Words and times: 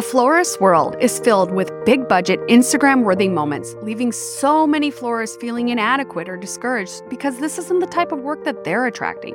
A 0.00 0.02
florist's 0.02 0.58
world 0.58 0.96
is 0.98 1.18
filled 1.18 1.50
with 1.50 1.70
big 1.84 2.08
budget, 2.08 2.40
Instagram 2.48 3.02
worthy 3.02 3.28
moments, 3.28 3.76
leaving 3.82 4.12
so 4.12 4.66
many 4.66 4.90
florists 4.90 5.36
feeling 5.36 5.68
inadequate 5.68 6.26
or 6.26 6.38
discouraged 6.38 7.06
because 7.10 7.38
this 7.38 7.58
isn't 7.58 7.80
the 7.80 7.86
type 7.86 8.10
of 8.10 8.20
work 8.20 8.42
that 8.44 8.64
they're 8.64 8.86
attracting. 8.86 9.34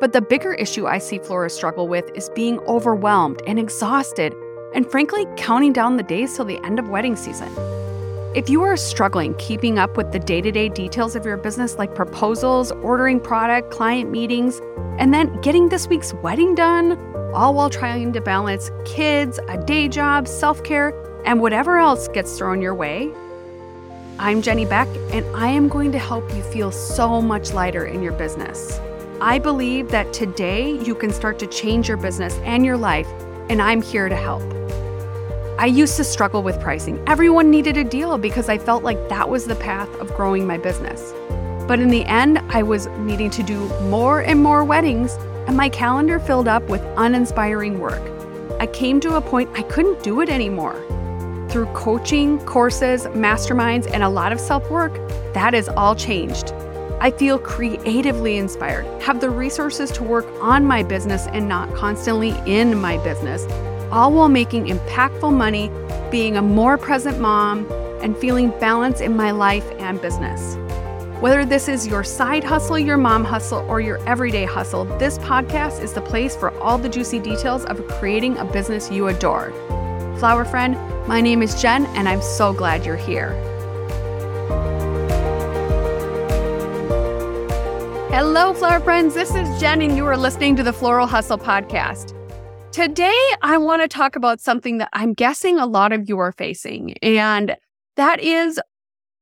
But 0.00 0.14
the 0.14 0.22
bigger 0.22 0.54
issue 0.54 0.86
I 0.86 0.96
see 0.96 1.18
florists 1.18 1.58
struggle 1.58 1.86
with 1.86 2.10
is 2.14 2.30
being 2.30 2.60
overwhelmed 2.60 3.42
and 3.46 3.58
exhausted, 3.58 4.34
and 4.74 4.90
frankly, 4.90 5.26
counting 5.36 5.74
down 5.74 5.98
the 5.98 6.02
days 6.02 6.34
till 6.34 6.46
the 6.46 6.64
end 6.64 6.78
of 6.78 6.88
wedding 6.88 7.14
season. 7.14 7.54
If 8.34 8.48
you 8.48 8.62
are 8.62 8.78
struggling 8.78 9.34
keeping 9.34 9.78
up 9.78 9.98
with 9.98 10.12
the 10.12 10.18
day 10.18 10.40
to 10.40 10.50
day 10.50 10.70
details 10.70 11.14
of 11.14 11.26
your 11.26 11.36
business, 11.36 11.76
like 11.76 11.94
proposals, 11.94 12.72
ordering 12.72 13.20
product, 13.20 13.70
client 13.70 14.10
meetings, 14.10 14.62
and 14.98 15.12
then 15.12 15.38
getting 15.42 15.68
this 15.68 15.88
week's 15.88 16.14
wedding 16.14 16.54
done, 16.54 16.96
all 17.32 17.54
while 17.54 17.70
trying 17.70 18.12
to 18.12 18.20
balance 18.20 18.70
kids, 18.84 19.38
a 19.48 19.56
day 19.56 19.88
job, 19.88 20.26
self 20.26 20.62
care, 20.64 20.92
and 21.24 21.40
whatever 21.40 21.78
else 21.78 22.08
gets 22.08 22.36
thrown 22.36 22.60
your 22.60 22.74
way. 22.74 23.12
I'm 24.18 24.42
Jenny 24.42 24.66
Beck, 24.66 24.88
and 25.12 25.24
I 25.34 25.48
am 25.48 25.68
going 25.68 25.92
to 25.92 25.98
help 25.98 26.28
you 26.34 26.42
feel 26.42 26.70
so 26.70 27.22
much 27.22 27.52
lighter 27.52 27.86
in 27.86 28.02
your 28.02 28.12
business. 28.12 28.78
I 29.20 29.38
believe 29.38 29.90
that 29.90 30.12
today 30.12 30.72
you 30.82 30.94
can 30.94 31.12
start 31.12 31.38
to 31.40 31.46
change 31.46 31.88
your 31.88 31.96
business 31.96 32.34
and 32.38 32.64
your 32.64 32.76
life, 32.76 33.08
and 33.48 33.62
I'm 33.62 33.80
here 33.80 34.08
to 34.08 34.16
help. 34.16 34.42
I 35.58 35.66
used 35.66 35.96
to 35.96 36.04
struggle 36.04 36.42
with 36.42 36.60
pricing. 36.60 37.02
Everyone 37.06 37.50
needed 37.50 37.76
a 37.76 37.84
deal 37.84 38.16
because 38.18 38.48
I 38.48 38.58
felt 38.58 38.82
like 38.82 39.08
that 39.08 39.28
was 39.28 39.46
the 39.46 39.56
path 39.56 39.88
of 40.00 40.14
growing 40.14 40.46
my 40.46 40.56
business. 40.56 41.12
But 41.68 41.80
in 41.80 41.88
the 41.88 42.04
end, 42.04 42.38
I 42.48 42.62
was 42.62 42.88
needing 42.98 43.30
to 43.30 43.42
do 43.42 43.68
more 43.82 44.20
and 44.22 44.42
more 44.42 44.64
weddings 44.64 45.16
and 45.50 45.56
my 45.56 45.68
calendar 45.68 46.20
filled 46.20 46.46
up 46.46 46.62
with 46.68 46.80
uninspiring 46.96 47.80
work. 47.80 48.00
I 48.60 48.68
came 48.68 49.00
to 49.00 49.16
a 49.16 49.20
point 49.20 49.50
I 49.54 49.62
couldn't 49.62 50.00
do 50.00 50.20
it 50.20 50.28
anymore. 50.28 50.76
Through 51.50 51.66
coaching, 51.74 52.38
courses, 52.46 53.06
masterminds, 53.06 53.90
and 53.92 54.04
a 54.04 54.08
lot 54.08 54.30
of 54.30 54.38
self 54.38 54.70
work, 54.70 54.94
that 55.34 55.54
has 55.54 55.68
all 55.68 55.96
changed. 55.96 56.52
I 57.00 57.10
feel 57.10 57.36
creatively 57.36 58.36
inspired, 58.36 58.86
have 59.02 59.20
the 59.20 59.28
resources 59.28 59.90
to 59.92 60.04
work 60.04 60.26
on 60.40 60.64
my 60.64 60.84
business 60.84 61.26
and 61.26 61.48
not 61.48 61.74
constantly 61.74 62.32
in 62.46 62.80
my 62.80 62.98
business, 62.98 63.44
all 63.90 64.12
while 64.12 64.28
making 64.28 64.66
impactful 64.66 65.36
money, 65.36 65.68
being 66.12 66.36
a 66.36 66.42
more 66.42 66.78
present 66.78 67.18
mom, 67.18 67.68
and 68.02 68.16
feeling 68.16 68.50
balance 68.60 69.00
in 69.00 69.16
my 69.16 69.32
life 69.32 69.68
and 69.80 70.00
business. 70.00 70.54
Whether 71.20 71.44
this 71.44 71.68
is 71.68 71.86
your 71.86 72.02
side 72.02 72.42
hustle, 72.42 72.78
your 72.78 72.96
mom 72.96 73.24
hustle, 73.24 73.58
or 73.68 73.78
your 73.78 73.98
everyday 74.08 74.46
hustle, 74.46 74.86
this 74.96 75.18
podcast 75.18 75.82
is 75.82 75.92
the 75.92 76.00
place 76.00 76.34
for 76.34 76.58
all 76.60 76.78
the 76.78 76.88
juicy 76.88 77.18
details 77.18 77.66
of 77.66 77.86
creating 77.88 78.38
a 78.38 78.44
business 78.46 78.90
you 78.90 79.06
adore. 79.08 79.50
Flower 80.18 80.46
friend, 80.46 80.78
my 81.06 81.20
name 81.20 81.42
is 81.42 81.60
Jen, 81.60 81.84
and 81.88 82.08
I'm 82.08 82.22
so 82.22 82.54
glad 82.54 82.86
you're 82.86 82.96
here. 82.96 83.32
Hello, 88.10 88.54
flower 88.54 88.80
friends. 88.80 89.12
This 89.12 89.34
is 89.34 89.60
Jen, 89.60 89.82
and 89.82 89.98
you 89.98 90.06
are 90.06 90.16
listening 90.16 90.56
to 90.56 90.62
the 90.62 90.72
Floral 90.72 91.06
Hustle 91.06 91.36
podcast. 91.36 92.14
Today, 92.72 93.20
I 93.42 93.58
want 93.58 93.82
to 93.82 93.88
talk 93.88 94.16
about 94.16 94.40
something 94.40 94.78
that 94.78 94.88
I'm 94.94 95.12
guessing 95.12 95.58
a 95.58 95.66
lot 95.66 95.92
of 95.92 96.08
you 96.08 96.18
are 96.18 96.32
facing, 96.32 96.94
and 97.02 97.58
that 97.96 98.20
is 98.20 98.58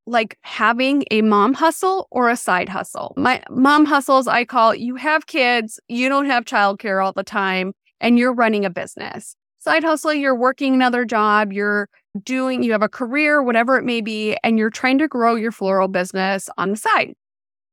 like 0.08 0.38
having 0.42 1.04
a 1.10 1.22
mom 1.22 1.54
hustle 1.54 2.08
or 2.10 2.30
a 2.30 2.36
side 2.36 2.68
hustle. 2.68 3.14
My 3.16 3.42
mom 3.50 3.84
hustles, 3.84 4.26
I 4.26 4.44
call 4.44 4.74
you 4.74 4.96
have 4.96 5.26
kids, 5.26 5.78
you 5.88 6.08
don't 6.08 6.26
have 6.26 6.44
childcare 6.44 7.04
all 7.04 7.12
the 7.12 7.22
time, 7.22 7.72
and 8.00 8.18
you're 8.18 8.34
running 8.34 8.64
a 8.64 8.70
business. 8.70 9.36
Side 9.58 9.84
hustle, 9.84 10.14
you're 10.14 10.36
working 10.36 10.74
another 10.74 11.04
job, 11.04 11.52
you're 11.52 11.88
doing, 12.22 12.62
you 12.62 12.72
have 12.72 12.82
a 12.82 12.88
career, 12.88 13.42
whatever 13.42 13.76
it 13.76 13.84
may 13.84 14.00
be, 14.00 14.36
and 14.42 14.58
you're 14.58 14.70
trying 14.70 14.98
to 14.98 15.08
grow 15.08 15.34
your 15.34 15.52
floral 15.52 15.88
business 15.88 16.48
on 16.56 16.70
the 16.70 16.76
side. 16.76 17.14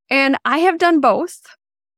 And 0.10 0.38
I 0.46 0.60
have 0.60 0.78
done 0.78 1.00
both. 1.00 1.42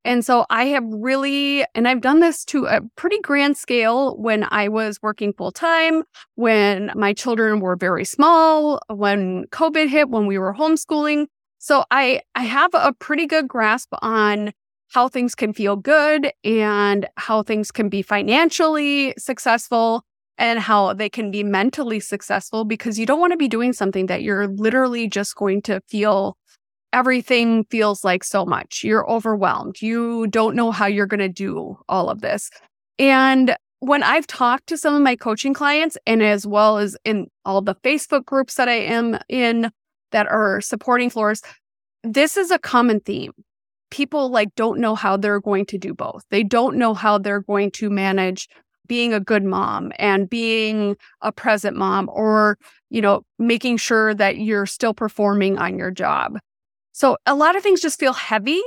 And 0.08 0.24
so 0.26 0.46
I 0.50 0.68
have 0.68 0.86
really, 0.88 1.66
and 1.76 1.86
I've 1.86 2.00
done 2.00 2.22
this 2.22 2.46
to 2.46 2.66
a 2.66 2.80
pretty 2.96 3.20
grand 3.20 3.58
scale 3.58 4.16
when 4.16 4.48
I 4.50 4.70
was 4.70 5.00
working 5.02 5.34
full 5.34 5.52
time, 5.52 6.04
when 6.36 6.92
my 6.96 7.12
children 7.12 7.60
were 7.60 7.76
very 7.76 8.06
small, 8.06 8.80
when 8.88 9.48
COVID 9.48 9.90
hit, 9.90 10.10
when 10.10 10.26
we 10.26 10.38
were 10.38 10.54
homeschooling. 10.54 11.26
So 11.60 11.84
I, 11.92 12.22
I 12.36 12.44
have 12.44 12.70
a 12.74 12.94
pretty 12.94 13.28
good 13.28 13.50
grasp 13.50 13.90
on 14.02 14.54
how 14.94 15.10
things 15.10 15.36
can 15.36 15.52
feel 15.52 15.76
good 15.76 16.32
and 16.46 17.06
how 17.18 17.44
things 17.44 17.70
can 17.70 17.90
be 17.90 18.02
financially 18.02 19.14
successful 19.18 20.06
and 20.38 20.58
how 20.58 20.94
they 20.94 21.10
can 21.10 21.32
be 21.32 21.44
mentally 21.44 22.00
successful 22.00 22.64
because 22.64 22.98
you 22.98 23.06
don't 23.06 23.20
want 23.20 23.32
to 23.32 23.38
be 23.38 23.50
doing 23.50 23.74
something 23.74 24.06
that 24.06 24.24
you're 24.24 24.48
literally 24.48 25.10
just 25.10 25.36
going 25.36 25.62
to 25.64 25.82
feel 25.90 26.38
everything 26.94 27.66
feels 27.66 28.04
like 28.04 28.24
so 28.24 28.46
much. 28.46 28.84
You're 28.84 29.10
overwhelmed. 29.10 29.82
You 29.82 30.28
don't 30.28 30.56
know 30.56 30.72
how 30.72 30.86
you're 30.86 31.06
going 31.06 31.20
to 31.20 31.30
do 31.30 31.78
all 31.90 32.10
of 32.10 32.22
this. 32.22 32.50
And 33.00 33.56
when 33.80 34.02
I've 34.04 34.28
talked 34.28 34.68
to 34.68 34.78
some 34.78 34.96
of 34.96 35.02
my 35.02 35.16
coaching 35.16 35.54
clients, 35.54 35.98
and 36.08 36.24
as 36.24 36.48
well 36.48 36.78
as 36.78 36.98
in 37.06 37.28
all 37.46 37.62
the 37.62 37.76
Facebook 37.76 38.26
groups 38.26 38.56
that 38.56 38.68
I 38.68 38.80
am 38.80 39.20
in 39.30 39.72
that 40.12 40.28
are 40.28 40.62
supporting 40.62 41.10
floors, 41.10 41.42
this 42.04 42.38
is 42.38 42.50
a 42.50 42.60
common 42.60 43.00
theme. 43.02 43.34
People 43.92 44.30
like 44.30 44.54
don't 44.56 44.80
know 44.80 44.96
how 44.96 45.16
they're 45.16 45.40
going 45.40 45.66
to 45.68 45.78
do 45.78 45.94
both. 45.94 46.24
They 46.32 46.44
don't 46.44 46.78
know 46.78 46.94
how 46.94 47.18
they're 47.18 47.42
going 47.42 47.72
to 47.72 47.90
manage 47.90 48.50
being 48.88 49.14
a 49.14 49.20
good 49.20 49.44
mom 49.44 49.92
and 50.00 50.30
being 50.30 50.96
a 51.22 51.32
present 51.32 51.78
mom 51.78 52.10
or, 52.12 52.58
you 52.90 53.02
know, 53.02 53.22
making 53.38 53.78
sure 53.78 54.14
that 54.14 54.38
you're 54.38 54.66
still 54.66 54.94
performing 54.94 55.58
on 55.58 55.78
your 55.78 55.92
job. 55.92 56.40
So 56.98 57.16
a 57.28 57.36
lot 57.36 57.56
of 57.56 57.62
things 57.62 57.80
just 57.80 58.00
feel 58.00 58.14
heavy. 58.14 58.60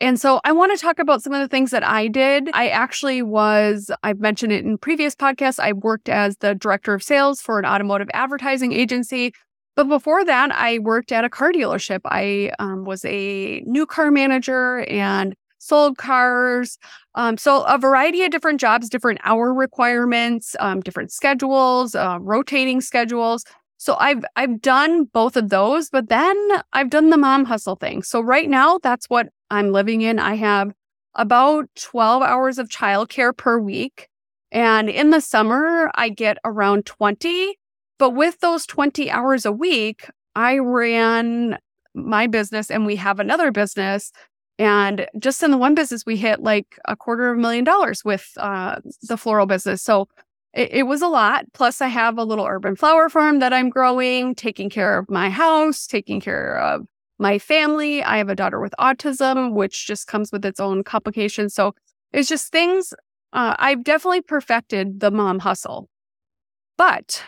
And 0.00 0.18
so 0.18 0.40
I 0.42 0.52
want 0.52 0.74
to 0.74 0.82
talk 0.82 0.98
about 0.98 1.22
some 1.22 1.34
of 1.34 1.40
the 1.40 1.48
things 1.48 1.70
that 1.70 1.84
I 1.84 2.08
did. 2.08 2.48
I 2.54 2.68
actually 2.68 3.20
was, 3.20 3.90
I've 4.02 4.20
mentioned 4.20 4.52
it 4.52 4.64
in 4.64 4.78
previous 4.78 5.14
podcasts, 5.14 5.60
I 5.60 5.74
worked 5.74 6.08
as 6.08 6.38
the 6.38 6.54
director 6.54 6.94
of 6.94 7.02
sales 7.02 7.42
for 7.42 7.58
an 7.58 7.66
automotive 7.66 8.08
advertising 8.14 8.72
agency. 8.72 9.34
But 9.76 9.90
before 9.90 10.24
that, 10.24 10.50
I 10.50 10.78
worked 10.78 11.12
at 11.12 11.26
a 11.26 11.28
car 11.28 11.52
dealership. 11.52 12.00
I 12.06 12.52
um, 12.58 12.86
was 12.86 13.04
a 13.04 13.62
new 13.66 13.84
car 13.84 14.10
manager 14.10 14.86
and 14.88 15.34
sold 15.58 15.98
cars. 15.98 16.78
Um, 17.14 17.36
so 17.36 17.64
a 17.64 17.76
variety 17.76 18.22
of 18.24 18.30
different 18.30 18.60
jobs, 18.60 18.88
different 18.88 19.20
hour 19.24 19.52
requirements, 19.52 20.56
um, 20.58 20.80
different 20.80 21.12
schedules, 21.12 21.94
uh, 21.94 22.16
rotating 22.18 22.80
schedules. 22.80 23.44
So 23.84 23.96
I've 24.00 24.24
I've 24.34 24.62
done 24.62 25.04
both 25.04 25.36
of 25.36 25.50
those, 25.50 25.90
but 25.90 26.08
then 26.08 26.34
I've 26.72 26.88
done 26.88 27.10
the 27.10 27.18
mom 27.18 27.44
hustle 27.44 27.76
thing. 27.76 28.02
So 28.02 28.22
right 28.22 28.48
now 28.48 28.78
that's 28.78 29.10
what 29.10 29.28
I'm 29.50 29.72
living 29.72 30.00
in. 30.00 30.18
I 30.18 30.36
have 30.36 30.72
about 31.14 31.66
12 31.78 32.22
hours 32.22 32.56
of 32.56 32.70
childcare 32.70 33.36
per 33.36 33.58
week. 33.58 34.08
And 34.50 34.88
in 34.88 35.10
the 35.10 35.20
summer, 35.20 35.90
I 35.96 36.08
get 36.08 36.38
around 36.46 36.86
20. 36.86 37.58
But 37.98 38.12
with 38.12 38.40
those 38.40 38.64
20 38.64 39.10
hours 39.10 39.44
a 39.44 39.52
week, 39.52 40.08
I 40.34 40.60
ran 40.60 41.58
my 41.94 42.26
business 42.26 42.70
and 42.70 42.86
we 42.86 42.96
have 42.96 43.20
another 43.20 43.52
business. 43.52 44.12
And 44.58 45.06
just 45.18 45.42
in 45.42 45.50
the 45.50 45.58
one 45.58 45.74
business, 45.74 46.06
we 46.06 46.16
hit 46.16 46.40
like 46.40 46.78
a 46.86 46.96
quarter 46.96 47.30
of 47.30 47.36
a 47.36 47.40
million 47.42 47.64
dollars 47.64 48.02
with 48.02 48.30
uh, 48.38 48.80
the 49.02 49.18
floral 49.18 49.44
business. 49.44 49.82
So 49.82 50.08
it, 50.54 50.70
it 50.72 50.82
was 50.84 51.02
a 51.02 51.08
lot. 51.08 51.44
Plus, 51.52 51.80
I 51.80 51.88
have 51.88 52.16
a 52.18 52.24
little 52.24 52.46
urban 52.46 52.76
flower 52.76 53.08
farm 53.08 53.40
that 53.40 53.52
I'm 53.52 53.68
growing, 53.68 54.34
taking 54.34 54.70
care 54.70 54.98
of 54.98 55.10
my 55.10 55.28
house, 55.28 55.86
taking 55.86 56.20
care 56.20 56.58
of 56.58 56.86
my 57.18 57.38
family. 57.38 58.02
I 58.02 58.18
have 58.18 58.28
a 58.28 58.34
daughter 58.34 58.60
with 58.60 58.74
autism, 58.78 59.52
which 59.52 59.86
just 59.86 60.06
comes 60.06 60.32
with 60.32 60.44
its 60.44 60.60
own 60.60 60.84
complications. 60.84 61.54
So 61.54 61.74
it's 62.12 62.28
just 62.28 62.50
things 62.50 62.94
uh, 63.32 63.56
I've 63.58 63.82
definitely 63.82 64.22
perfected 64.22 65.00
the 65.00 65.10
mom 65.10 65.40
hustle, 65.40 65.88
but 66.78 67.22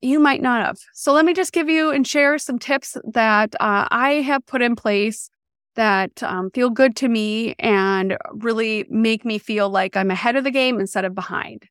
you 0.00 0.18
might 0.18 0.40
not 0.40 0.64
have. 0.64 0.78
So 0.94 1.12
let 1.12 1.24
me 1.24 1.34
just 1.34 1.52
give 1.52 1.68
you 1.68 1.90
and 1.90 2.06
share 2.06 2.38
some 2.38 2.58
tips 2.58 2.96
that 3.12 3.54
uh, 3.60 3.86
I 3.90 4.22
have 4.24 4.46
put 4.46 4.62
in 4.62 4.74
place 4.74 5.28
that 5.74 6.22
um, 6.22 6.50
feel 6.50 6.70
good 6.70 6.96
to 6.96 7.08
me 7.08 7.54
and 7.58 8.16
really 8.32 8.86
make 8.88 9.24
me 9.24 9.38
feel 9.38 9.68
like 9.68 9.96
I'm 9.96 10.10
ahead 10.10 10.36
of 10.36 10.44
the 10.44 10.50
game 10.50 10.80
instead 10.80 11.04
of 11.04 11.14
behind. 11.14 11.66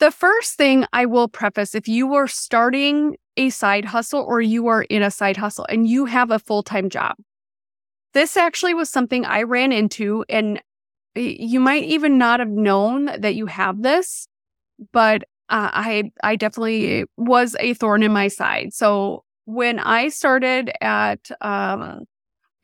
The 0.00 0.10
first 0.10 0.56
thing 0.56 0.86
I 0.92 1.06
will 1.06 1.28
preface 1.28 1.74
if 1.74 1.88
you 1.88 2.14
are 2.14 2.26
starting 2.26 3.16
a 3.36 3.50
side 3.50 3.84
hustle 3.84 4.20
or 4.20 4.40
you 4.40 4.66
are 4.66 4.82
in 4.82 5.02
a 5.02 5.10
side 5.10 5.36
hustle 5.36 5.66
and 5.68 5.88
you 5.88 6.04
have 6.06 6.30
a 6.30 6.38
full 6.38 6.62
time 6.62 6.90
job, 6.90 7.16
this 8.12 8.36
actually 8.36 8.74
was 8.74 8.90
something 8.90 9.24
I 9.24 9.42
ran 9.42 9.72
into, 9.72 10.24
and 10.28 10.60
you 11.14 11.60
might 11.60 11.84
even 11.84 12.18
not 12.18 12.40
have 12.40 12.48
known 12.48 13.06
that 13.20 13.34
you 13.34 13.46
have 13.46 13.82
this, 13.82 14.28
but 14.92 15.22
uh, 15.48 15.70
I 15.72 16.10
I 16.22 16.36
definitely 16.36 17.04
was 17.16 17.56
a 17.60 17.74
thorn 17.74 18.02
in 18.02 18.12
my 18.12 18.28
side. 18.28 18.72
So 18.72 19.24
when 19.44 19.78
I 19.78 20.08
started 20.08 20.72
at 20.80 21.30
um, 21.40 22.04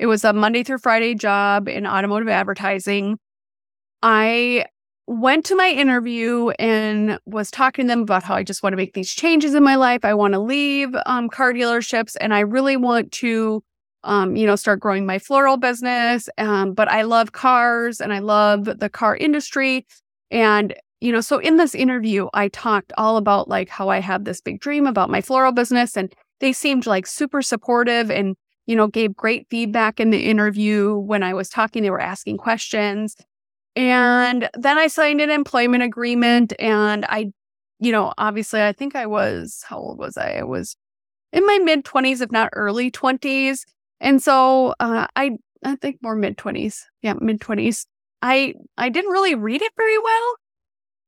it 0.00 0.06
was 0.06 0.25
a 0.25 0.33
Monday 0.33 0.62
through 0.62 0.79
Friday 0.79 1.15
job 1.15 1.69
in 1.69 1.87
automotive 1.87 2.29
advertising. 2.29 3.19
I 4.03 4.65
went 5.11 5.45
to 5.45 5.57
my 5.57 5.69
interview 5.69 6.51
and 6.51 7.19
was 7.27 7.51
talking 7.51 7.87
to 7.87 7.89
them 7.89 8.03
about 8.03 8.23
how 8.23 8.37
I 8.37 8.45
just 8.45 8.62
want 8.62 8.75
to 8.75 8.77
make 8.77 8.95
these 8.95 9.11
changes 9.11 9.55
in 9.55 9.65
my 9.65 9.75
life. 9.75 10.05
I 10.05 10.15
want 10.15 10.35
to 10.35 10.39
leave 10.39 10.91
um, 11.05 11.29
car 11.29 11.53
dealerships 11.53 12.17
and 12.21 12.33
I 12.33 12.41
really 12.41 12.77
want 12.77 13.11
to, 13.15 13.61
um, 14.05 14.37
you 14.37 14.47
know, 14.47 14.55
start 14.55 14.79
growing 14.79 15.07
my 15.07 15.19
floral 15.19 15.57
business. 15.57 16.29
Um, 16.39 16.75
but 16.75 16.87
I 16.87 17.03
love 17.03 17.33
cars 17.33 18.01
and 18.01 18.12
I 18.12 18.21
love 18.21 18.67
the 18.67 18.89
car 18.89 19.17
industry. 19.17 19.85
And, 20.31 20.77
you 21.01 21.11
know, 21.11 21.21
so 21.21 21.39
in 21.39 21.57
this 21.57 21.75
interview, 21.75 22.29
I 22.33 22.47
talked 22.47 22.93
all 22.97 23.17
about 23.17 23.49
like 23.49 23.69
how 23.69 23.89
I 23.89 23.99
have 23.99 24.25
this 24.25 24.41
big 24.41 24.61
dream 24.61 24.87
about 24.87 25.11
my 25.11 25.21
floral 25.21 25.51
business 25.51 25.97
and 25.97 26.15
they 26.39 26.53
seemed 26.53 26.87
like 26.87 27.09
super 27.09 27.43
supportive 27.43 28.12
and, 28.12 28.37
you 28.67 28.77
know, 28.77 28.87
gave 28.87 29.17
great 29.17 29.49
feedback 29.51 29.99
in 29.99 30.11
the 30.11 30.31
interview 30.31 30.95
when 30.95 31.25
I 31.25 31.35
was 31.35 31.49
talking. 31.49 31.83
They 31.83 31.91
were 31.91 32.01
asking 32.01 32.37
questions. 32.37 33.17
And 33.76 34.49
then 34.55 34.78
I 34.78 34.88
signed 34.88 35.20
an 35.20 35.31
employment 35.31 35.82
agreement 35.82 36.52
and 36.58 37.05
I, 37.08 37.32
you 37.78 37.93
know, 37.93 38.12
obviously 38.19 38.62
I 38.62 38.72
think 38.72 38.96
I 38.96 39.06
was, 39.06 39.64
how 39.67 39.78
old 39.78 39.99
was 39.99 40.17
I? 40.17 40.38
I 40.38 40.43
was 40.43 40.76
in 41.32 41.46
my 41.46 41.58
mid 41.58 41.84
20s, 41.84 42.20
if 42.20 42.32
not 42.32 42.50
early 42.52 42.90
20s. 42.90 43.61
And 44.00 44.22
so 44.22 44.75
uh, 44.81 45.06
I, 45.14 45.32
I 45.64 45.76
think 45.76 45.99
more 46.02 46.17
mid 46.17 46.37
20s. 46.37 46.82
Yeah, 47.02 47.14
mid 47.20 47.40
20s. 47.40 47.87
I, 48.22 48.55
I 48.76 48.88
didn't 48.88 49.12
really 49.12 49.34
read 49.34 49.62
it 49.62 49.73
very 49.76 49.99
well. 49.99 50.34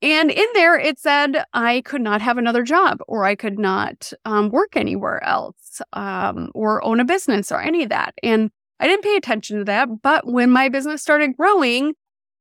And 0.02 0.32
in 0.32 0.46
there, 0.54 0.76
it 0.76 0.98
said 0.98 1.44
I 1.52 1.82
could 1.82 2.00
not 2.00 2.20
have 2.20 2.36
another 2.36 2.64
job 2.64 2.98
or 3.06 3.24
I 3.24 3.36
could 3.36 3.58
not 3.58 4.12
um, 4.24 4.48
work 4.48 4.76
anywhere 4.76 5.22
else 5.22 5.80
um, 5.92 6.50
or 6.54 6.84
own 6.84 6.98
a 6.98 7.04
business 7.04 7.52
or 7.52 7.60
any 7.60 7.84
of 7.84 7.90
that. 7.90 8.14
And 8.22 8.50
I 8.80 8.88
didn't 8.88 9.04
pay 9.04 9.16
attention 9.16 9.58
to 9.58 9.64
that. 9.64 10.02
But 10.02 10.26
when 10.26 10.50
my 10.50 10.68
business 10.68 11.02
started 11.02 11.36
growing, 11.36 11.94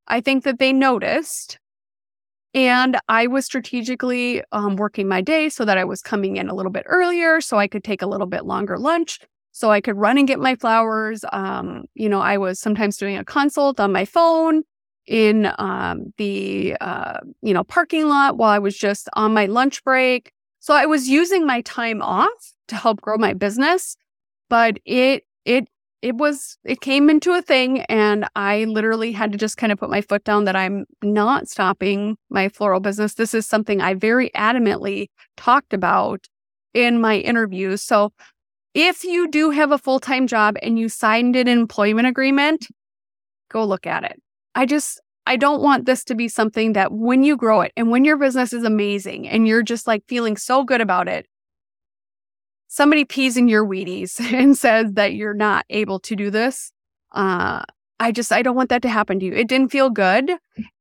I 0.08 0.20
think 0.20 0.44
that 0.44 0.58
they 0.58 0.72
noticed. 0.72 1.58
And 2.54 2.98
I 3.08 3.26
was 3.28 3.46
strategically 3.46 4.42
um, 4.52 4.76
working 4.76 5.08
my 5.08 5.22
day 5.22 5.48
so 5.48 5.64
that 5.64 5.78
I 5.78 5.84
was 5.84 6.02
coming 6.02 6.36
in 6.36 6.48
a 6.48 6.54
little 6.54 6.72
bit 6.72 6.84
earlier 6.86 7.40
so 7.40 7.58
I 7.58 7.66
could 7.66 7.82
take 7.82 8.02
a 8.02 8.06
little 8.06 8.26
bit 8.26 8.44
longer 8.44 8.76
lunch 8.76 9.20
so 9.52 9.70
I 9.70 9.80
could 9.80 9.96
run 9.96 10.18
and 10.18 10.26
get 10.26 10.40
my 10.40 10.56
flowers. 10.56 11.24
Um, 11.32 11.84
you 11.94 12.08
know, 12.08 12.20
I 12.20 12.38
was 12.38 12.58
sometimes 12.58 12.96
doing 12.96 13.16
a 13.16 13.24
consult 13.24 13.78
on 13.78 13.92
my 13.92 14.04
phone 14.04 14.62
in 15.06 15.52
um, 15.58 16.12
the 16.16 16.76
uh, 16.80 17.18
you 17.42 17.52
know 17.52 17.64
parking 17.64 18.08
lot 18.08 18.38
while 18.38 18.50
I 18.50 18.58
was 18.58 18.76
just 18.76 19.08
on 19.14 19.34
my 19.34 19.46
lunch 19.46 19.84
break. 19.84 20.32
So 20.60 20.74
I 20.74 20.86
was 20.86 21.08
using 21.08 21.46
my 21.46 21.60
time 21.62 22.02
off 22.02 22.52
to 22.68 22.76
help 22.76 23.00
grow 23.00 23.18
my 23.18 23.34
business, 23.34 23.96
but 24.48 24.78
it 24.84 25.24
it 25.44 25.68
it 26.02 26.16
was 26.16 26.58
it 26.64 26.80
came 26.80 27.08
into 27.08 27.32
a 27.32 27.40
thing 27.40 27.82
and 27.82 28.26
i 28.34 28.64
literally 28.64 29.12
had 29.12 29.32
to 29.32 29.38
just 29.38 29.56
kind 29.56 29.72
of 29.72 29.78
put 29.78 29.88
my 29.88 30.00
foot 30.00 30.24
down 30.24 30.44
that 30.44 30.56
i'm 30.56 30.84
not 31.02 31.48
stopping 31.48 32.16
my 32.28 32.48
floral 32.48 32.80
business. 32.80 33.14
This 33.14 33.32
is 33.32 33.46
something 33.46 33.80
i 33.80 33.94
very 33.94 34.30
adamantly 34.30 35.06
talked 35.36 35.72
about 35.72 36.26
in 36.74 37.00
my 37.00 37.18
interviews. 37.18 37.82
So 37.82 38.12
if 38.74 39.04
you 39.04 39.28
do 39.28 39.50
have 39.50 39.72
a 39.72 39.78
full-time 39.78 40.26
job 40.26 40.56
and 40.62 40.78
you 40.78 40.88
signed 40.88 41.36
an 41.36 41.48
employment 41.48 42.08
agreement 42.08 42.66
go 43.50 43.64
look 43.64 43.86
at 43.86 44.04
it. 44.04 44.20
I 44.54 44.66
just 44.66 45.00
i 45.26 45.36
don't 45.36 45.62
want 45.62 45.86
this 45.86 46.04
to 46.04 46.14
be 46.16 46.26
something 46.26 46.72
that 46.72 46.92
when 46.92 47.22
you 47.22 47.36
grow 47.36 47.60
it 47.60 47.72
and 47.76 47.90
when 47.90 48.04
your 48.04 48.16
business 48.16 48.52
is 48.52 48.64
amazing 48.64 49.28
and 49.28 49.46
you're 49.46 49.62
just 49.62 49.86
like 49.86 50.02
feeling 50.08 50.36
so 50.36 50.64
good 50.64 50.80
about 50.80 51.06
it 51.06 51.26
somebody 52.72 53.04
pees 53.04 53.36
in 53.36 53.48
your 53.48 53.66
Wheaties 53.66 54.18
and 54.32 54.56
says 54.56 54.92
that 54.94 55.12
you're 55.12 55.34
not 55.34 55.66
able 55.68 56.00
to 56.00 56.16
do 56.16 56.30
this, 56.30 56.72
uh, 57.12 57.62
I 58.00 58.10
just, 58.10 58.32
I 58.32 58.40
don't 58.40 58.56
want 58.56 58.70
that 58.70 58.80
to 58.82 58.88
happen 58.88 59.20
to 59.20 59.26
you. 59.26 59.34
It 59.34 59.46
didn't 59.46 59.70
feel 59.70 59.90
good. 59.90 60.32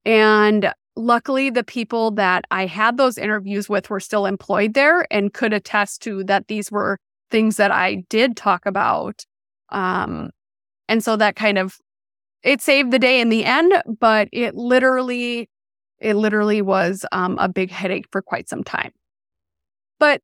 And 0.06 0.74
luckily, 0.96 1.50
the 1.50 1.66
people 1.66 2.12
that 2.12 2.46
I 2.50 2.66
had 2.66 2.96
those 2.96 3.18
interviews 3.18 3.68
with 3.68 3.90
were 3.90 4.00
still 4.00 4.26
employed 4.26 4.74
there 4.74 5.06
and 5.12 5.34
could 5.34 5.52
attest 5.52 6.02
to 6.04 6.24
that 6.24 6.48
these 6.48 6.72
were 6.72 6.98
things 7.30 7.58
that 7.58 7.72
I 7.72 8.06
did 8.10 8.38
talk 8.38 8.66
about. 8.66 9.26
Um, 9.70 10.32
and 10.88 11.04
so 11.04 11.18
that 11.18 11.36
kind 11.36 11.58
of, 11.58 11.78
it 12.42 12.62
saved 12.62 12.92
the 12.92 13.00
day 13.00 13.20
in 13.20 13.28
the 13.28 13.44
end, 13.44 13.74
but 14.00 14.30
it 14.32 14.56
literally, 14.56 15.50
it 16.00 16.16
literally 16.16 16.62
was 16.62 17.06
um, 17.12 17.38
a 17.38 17.50
big 17.50 17.70
headache 17.70 18.06
for 18.12 18.22
quite 18.22 18.48
some 18.48 18.64
time. 18.64 18.92
But 20.00 20.22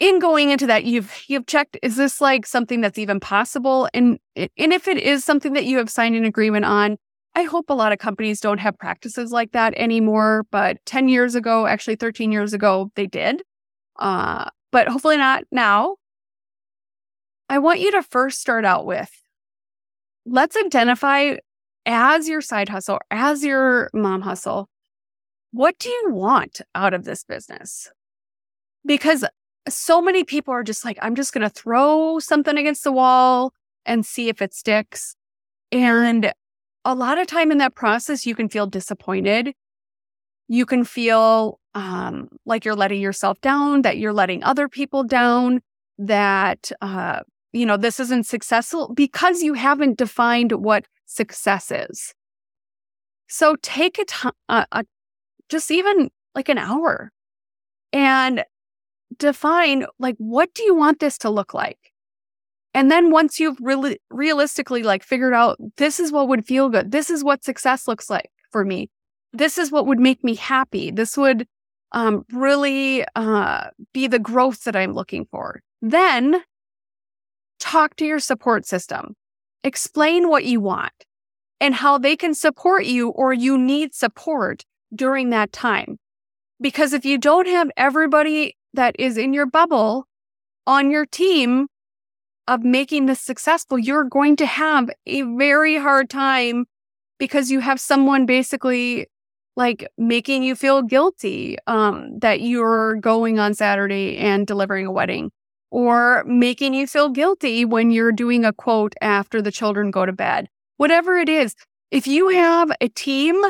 in 0.00 0.18
going 0.18 0.50
into 0.50 0.66
that 0.66 0.84
you've 0.84 1.12
you've 1.28 1.46
checked 1.46 1.76
is 1.82 1.96
this 1.96 2.20
like 2.20 2.46
something 2.46 2.80
that's 2.80 2.98
even 2.98 3.20
possible? 3.20 3.88
And 3.94 4.18
and 4.36 4.72
if 4.72 4.88
it 4.88 4.98
is 4.98 5.24
something 5.24 5.52
that 5.54 5.64
you 5.64 5.78
have 5.78 5.90
signed 5.90 6.16
an 6.16 6.24
agreement 6.24 6.64
on 6.64 6.96
i 7.36 7.42
hope 7.42 7.68
a 7.68 7.74
lot 7.74 7.92
of 7.92 7.98
companies 7.98 8.40
don't 8.40 8.58
have 8.58 8.78
practices 8.78 9.32
like 9.32 9.50
that 9.52 9.74
anymore 9.76 10.44
but 10.52 10.76
10 10.86 11.08
years 11.08 11.34
ago 11.34 11.66
actually 11.66 11.96
13 11.96 12.32
years 12.32 12.52
ago 12.52 12.90
they 12.96 13.06
did. 13.06 13.42
Uh, 13.98 14.48
but 14.72 14.88
hopefully 14.88 15.16
not 15.16 15.44
now. 15.52 15.96
I 17.48 17.58
want 17.58 17.80
you 17.80 17.92
to 17.92 18.02
first 18.02 18.40
start 18.40 18.64
out 18.64 18.86
with 18.86 19.10
let's 20.26 20.56
identify 20.56 21.36
as 21.86 22.28
your 22.28 22.40
side 22.40 22.68
hustle 22.68 22.98
as 23.10 23.44
your 23.44 23.90
mom 23.92 24.22
hustle 24.22 24.68
what 25.54 25.78
do 25.78 25.88
you 25.88 26.10
want 26.10 26.62
out 26.74 26.94
of 26.94 27.04
this 27.04 27.22
business? 27.22 27.88
Because 28.84 29.24
so 29.68 30.02
many 30.02 30.24
people 30.24 30.52
are 30.52 30.62
just 30.62 30.84
like, 30.84 30.98
I'm 31.00 31.14
just 31.14 31.32
going 31.32 31.42
to 31.42 31.50
throw 31.50 32.18
something 32.18 32.56
against 32.56 32.84
the 32.84 32.92
wall 32.92 33.52
and 33.86 34.04
see 34.04 34.28
if 34.28 34.42
it 34.42 34.54
sticks. 34.54 35.16
And 35.72 36.32
a 36.84 36.94
lot 36.94 37.18
of 37.18 37.26
time 37.26 37.50
in 37.50 37.58
that 37.58 37.74
process, 37.74 38.26
you 38.26 38.34
can 38.34 38.48
feel 38.48 38.66
disappointed. 38.66 39.54
You 40.48 40.66
can 40.66 40.84
feel 40.84 41.58
um, 41.74 42.28
like 42.44 42.64
you're 42.64 42.74
letting 42.74 43.00
yourself 43.00 43.40
down, 43.40 43.82
that 43.82 43.96
you're 43.96 44.12
letting 44.12 44.44
other 44.44 44.68
people 44.68 45.02
down, 45.02 45.60
that, 45.98 46.70
uh, 46.80 47.20
you 47.52 47.64
know, 47.64 47.76
this 47.76 47.98
isn't 48.00 48.26
successful 48.26 48.92
because 48.94 49.42
you 49.42 49.54
haven't 49.54 49.96
defined 49.96 50.52
what 50.52 50.84
success 51.06 51.70
is. 51.70 52.14
So 53.28 53.56
take 53.62 53.98
a 53.98 54.04
time, 54.04 54.32
uh, 54.48 54.66
uh, 54.70 54.82
just 55.48 55.70
even 55.70 56.10
like 56.34 56.48
an 56.48 56.58
hour 56.58 57.10
and 57.92 58.44
define 59.18 59.86
like 59.98 60.16
what 60.18 60.52
do 60.54 60.62
you 60.62 60.74
want 60.74 61.00
this 61.00 61.18
to 61.18 61.30
look 61.30 61.54
like? 61.54 61.78
And 62.74 62.90
then 62.90 63.10
once 63.10 63.38
you've 63.38 63.58
really 63.60 64.00
realistically 64.10 64.82
like 64.82 65.04
figured 65.04 65.34
out 65.34 65.58
this 65.76 66.00
is 66.00 66.10
what 66.10 66.28
would 66.28 66.46
feel 66.46 66.68
good. 66.68 66.90
This 66.90 67.08
is 67.08 67.22
what 67.22 67.44
success 67.44 67.86
looks 67.86 68.10
like 68.10 68.30
for 68.50 68.64
me. 68.64 68.90
This 69.32 69.58
is 69.58 69.70
what 69.70 69.86
would 69.86 70.00
make 70.00 70.24
me 70.24 70.34
happy. 70.34 70.90
This 70.90 71.16
would 71.16 71.46
um, 71.92 72.24
really 72.32 73.04
uh, 73.14 73.70
be 73.92 74.08
the 74.08 74.18
growth 74.18 74.64
that 74.64 74.76
i'm 74.76 74.92
looking 74.92 75.26
for. 75.30 75.62
Then 75.80 76.42
talk 77.60 77.96
to 77.96 78.04
your 78.04 78.18
support 78.18 78.66
system. 78.66 79.14
Explain 79.62 80.28
what 80.28 80.44
you 80.44 80.60
want 80.60 80.92
and 81.60 81.74
how 81.74 81.96
they 81.96 82.16
can 82.16 82.34
support 82.34 82.84
you 82.84 83.08
or 83.10 83.32
you 83.32 83.56
need 83.56 83.94
support 83.94 84.64
during 84.94 85.30
that 85.30 85.52
time. 85.52 85.98
Because 86.60 86.92
if 86.92 87.04
you 87.04 87.16
don't 87.16 87.46
have 87.46 87.70
everybody 87.76 88.56
that 88.74 88.94
is 88.98 89.16
in 89.16 89.32
your 89.32 89.46
bubble 89.46 90.06
on 90.66 90.90
your 90.90 91.06
team 91.06 91.66
of 92.46 92.62
making 92.62 93.06
this 93.06 93.20
successful, 93.20 93.78
you're 93.78 94.04
going 94.04 94.36
to 94.36 94.46
have 94.46 94.90
a 95.06 95.22
very 95.22 95.76
hard 95.76 96.10
time 96.10 96.66
because 97.18 97.50
you 97.50 97.60
have 97.60 97.80
someone 97.80 98.26
basically 98.26 99.06
like 99.56 99.86
making 99.96 100.42
you 100.42 100.54
feel 100.54 100.82
guilty 100.82 101.56
um, 101.66 102.18
that 102.18 102.40
you're 102.40 102.96
going 102.96 103.38
on 103.38 103.54
Saturday 103.54 104.16
and 104.18 104.46
delivering 104.46 104.86
a 104.86 104.90
wedding, 104.90 105.30
or 105.70 106.24
making 106.24 106.74
you 106.74 106.86
feel 106.86 107.08
guilty 107.08 107.64
when 107.64 107.90
you're 107.90 108.12
doing 108.12 108.44
a 108.44 108.52
quote 108.52 108.94
after 109.00 109.40
the 109.40 109.52
children 109.52 109.90
go 109.90 110.04
to 110.04 110.12
bed. 110.12 110.48
Whatever 110.76 111.16
it 111.18 111.28
is, 111.28 111.54
if 111.92 112.06
you 112.06 112.28
have 112.28 112.72
a 112.80 112.88
team 112.88 113.40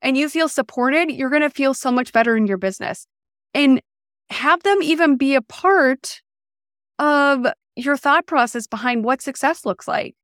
and 0.00 0.16
you 0.16 0.28
feel 0.28 0.48
supported, 0.48 1.10
you're 1.10 1.30
going 1.30 1.42
to 1.42 1.50
feel 1.50 1.74
so 1.74 1.90
much 1.90 2.12
better 2.12 2.36
in 2.36 2.46
your 2.46 2.56
business. 2.56 3.06
And 3.52 3.82
have 4.30 4.62
them 4.62 4.82
even 4.82 5.16
be 5.16 5.34
a 5.34 5.42
part 5.42 6.22
of 6.98 7.46
your 7.76 7.96
thought 7.96 8.26
process 8.26 8.66
behind 8.66 9.04
what 9.04 9.22
success 9.22 9.64
looks 9.64 9.86
like. 9.88 10.14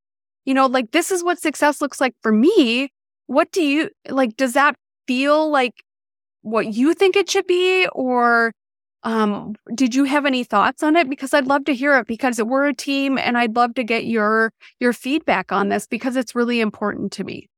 You 0.44 0.54
know, 0.54 0.66
like 0.66 0.90
this 0.90 1.10
is 1.10 1.24
what 1.24 1.40
success 1.40 1.80
looks 1.80 2.00
like 2.00 2.14
for 2.20 2.32
me. 2.32 2.90
What 3.26 3.50
do 3.52 3.62
you 3.62 3.90
like? 4.08 4.36
Does 4.36 4.52
that 4.52 4.76
feel 5.06 5.50
like 5.50 5.84
what 6.42 6.74
you 6.74 6.92
think 6.94 7.16
it 7.16 7.30
should 7.30 7.46
be? 7.46 7.86
Or 7.92 8.52
um, 9.04 9.54
did 9.74 9.94
you 9.94 10.04
have 10.04 10.26
any 10.26 10.44
thoughts 10.44 10.82
on 10.82 10.96
it? 10.96 11.08
Because 11.08 11.32
I'd 11.32 11.46
love 11.46 11.64
to 11.66 11.74
hear 11.74 11.96
it 11.98 12.06
because 12.06 12.42
we're 12.42 12.66
a 12.66 12.74
team 12.74 13.18
and 13.18 13.38
I'd 13.38 13.56
love 13.56 13.74
to 13.74 13.84
get 13.84 14.04
your 14.04 14.52
your 14.80 14.92
feedback 14.92 15.52
on 15.52 15.68
this 15.68 15.86
because 15.86 16.16
it's 16.16 16.34
really 16.34 16.60
important 16.60 17.12
to 17.12 17.24
me. 17.24 17.48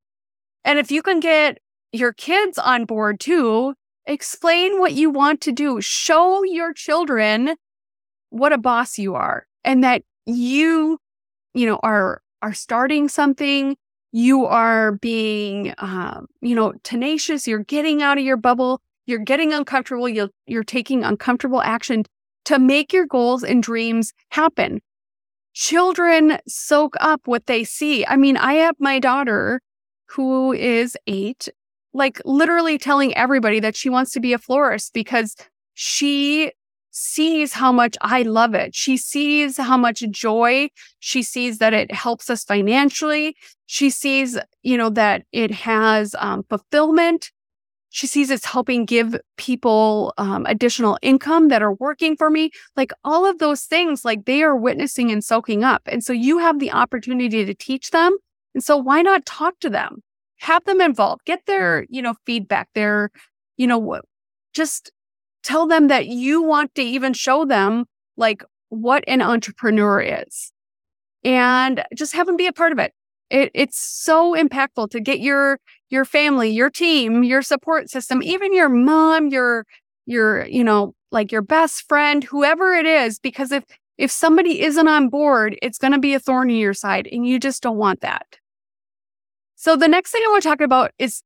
And 0.64 0.78
if 0.78 0.90
you 0.90 1.02
can 1.02 1.20
get 1.20 1.58
your 1.92 2.12
kids 2.12 2.58
on 2.58 2.84
board 2.84 3.20
too, 3.20 3.74
Explain 4.06 4.78
what 4.78 4.92
you 4.92 5.10
want 5.10 5.40
to 5.42 5.52
do. 5.52 5.80
Show 5.80 6.44
your 6.44 6.72
children 6.72 7.56
what 8.30 8.52
a 8.52 8.58
boss 8.58 8.98
you 8.98 9.14
are 9.14 9.46
and 9.64 9.82
that 9.82 10.02
you, 10.26 10.98
you 11.54 11.66
know, 11.66 11.80
are 11.82 12.22
are 12.42 12.52
starting 12.52 13.08
something. 13.08 13.76
you 14.16 14.46
are 14.46 14.92
being, 14.92 15.74
um, 15.76 16.26
you 16.40 16.54
know, 16.54 16.72
tenacious. 16.82 17.46
You're 17.46 17.64
getting 17.64 18.02
out 18.02 18.16
of 18.16 18.24
your 18.24 18.38
bubble. 18.38 18.80
You're 19.04 19.18
getting 19.18 19.52
uncomfortable. 19.52 20.08
You're, 20.08 20.30
you're 20.46 20.64
taking 20.64 21.04
uncomfortable 21.04 21.60
action 21.60 22.04
to 22.46 22.58
make 22.58 22.94
your 22.94 23.04
goals 23.04 23.44
and 23.44 23.62
dreams 23.62 24.14
happen. 24.30 24.80
Children 25.52 26.38
soak 26.48 26.94
up 26.98 27.22
what 27.26 27.44
they 27.46 27.62
see. 27.62 28.06
I 28.06 28.16
mean, 28.16 28.38
I 28.38 28.54
have 28.54 28.76
my 28.78 28.98
daughter 28.98 29.60
who 30.06 30.52
is 30.54 30.96
eight, 31.06 31.50
like 31.96 32.20
literally 32.24 32.78
telling 32.78 33.16
everybody 33.16 33.58
that 33.60 33.74
she 33.74 33.88
wants 33.88 34.12
to 34.12 34.20
be 34.20 34.32
a 34.32 34.38
florist 34.38 34.92
because 34.92 35.34
she 35.74 36.52
sees 36.90 37.52
how 37.52 37.72
much 37.72 37.96
I 38.00 38.22
love 38.22 38.54
it. 38.54 38.74
She 38.74 38.96
sees 38.96 39.56
how 39.56 39.76
much 39.76 40.00
joy. 40.10 40.68
She 41.00 41.22
sees 41.22 41.58
that 41.58 41.74
it 41.74 41.92
helps 41.92 42.30
us 42.30 42.44
financially. 42.44 43.36
She 43.66 43.90
sees, 43.90 44.38
you 44.62 44.78
know, 44.78 44.90
that 44.90 45.24
it 45.32 45.50
has 45.50 46.14
um, 46.18 46.44
fulfillment. 46.48 47.32
She 47.90 48.06
sees 48.06 48.30
it's 48.30 48.44
helping 48.44 48.84
give 48.84 49.16
people 49.36 50.12
um, 50.18 50.44
additional 50.46 50.98
income 51.02 51.48
that 51.48 51.62
are 51.62 51.74
working 51.74 52.16
for 52.16 52.30
me. 52.30 52.50
Like 52.76 52.92
all 53.04 53.26
of 53.26 53.38
those 53.38 53.62
things, 53.62 54.04
like 54.04 54.24
they 54.24 54.42
are 54.42 54.56
witnessing 54.56 55.10
and 55.10 55.24
soaking 55.24 55.64
up. 55.64 55.82
And 55.86 56.04
so 56.04 56.12
you 56.12 56.38
have 56.38 56.58
the 56.58 56.72
opportunity 56.72 57.44
to 57.44 57.54
teach 57.54 57.90
them. 57.90 58.16
And 58.54 58.62
so 58.62 58.76
why 58.76 59.02
not 59.02 59.26
talk 59.26 59.58
to 59.60 59.70
them? 59.70 60.02
Have 60.46 60.64
them 60.64 60.80
involved, 60.80 61.24
get 61.24 61.44
their, 61.46 61.82
mm. 61.82 61.86
you 61.90 62.02
know, 62.02 62.14
feedback, 62.24 62.68
their, 62.74 63.10
you 63.56 63.66
know, 63.66 64.00
just 64.54 64.92
tell 65.42 65.66
them 65.66 65.88
that 65.88 66.06
you 66.06 66.40
want 66.40 66.72
to 66.76 66.82
even 66.82 67.12
show 67.12 67.44
them 67.44 67.86
like 68.16 68.44
what 68.68 69.02
an 69.08 69.20
entrepreneur 69.22 70.00
is 70.00 70.52
and 71.24 71.82
just 71.96 72.14
have 72.14 72.26
them 72.26 72.36
be 72.36 72.46
a 72.46 72.52
part 72.52 72.70
of 72.70 72.78
it. 72.78 72.92
it. 73.28 73.50
It's 73.54 73.78
so 73.78 74.36
impactful 74.36 74.90
to 74.90 75.00
get 75.00 75.18
your 75.18 75.58
your 75.90 76.04
family, 76.04 76.50
your 76.50 76.70
team, 76.70 77.24
your 77.24 77.42
support 77.42 77.90
system, 77.90 78.22
even 78.22 78.54
your 78.54 78.68
mom, 78.68 79.28
your 79.28 79.66
your 80.06 80.46
you 80.46 80.62
know 80.62 80.94
like 81.10 81.32
your 81.32 81.42
best 81.42 81.88
friend, 81.88 82.22
whoever 82.22 82.72
it 82.72 82.86
is, 82.86 83.18
because 83.18 83.50
if 83.50 83.64
if 83.98 84.12
somebody 84.12 84.60
isn't 84.62 84.88
on 84.88 85.08
board, 85.08 85.56
it's 85.60 85.78
going 85.78 85.92
to 85.92 85.98
be 85.98 86.14
a 86.14 86.20
thorn 86.20 86.50
in 86.50 86.56
your 86.56 86.74
side, 86.74 87.08
and 87.10 87.26
you 87.26 87.40
just 87.40 87.62
don't 87.62 87.78
want 87.78 88.00
that. 88.02 88.38
So 89.56 89.76
the 89.76 89.88
next 89.88 90.12
thing 90.12 90.22
I 90.24 90.30
want 90.30 90.42
to 90.42 90.48
talk 90.48 90.60
about 90.60 90.92
is 90.98 91.22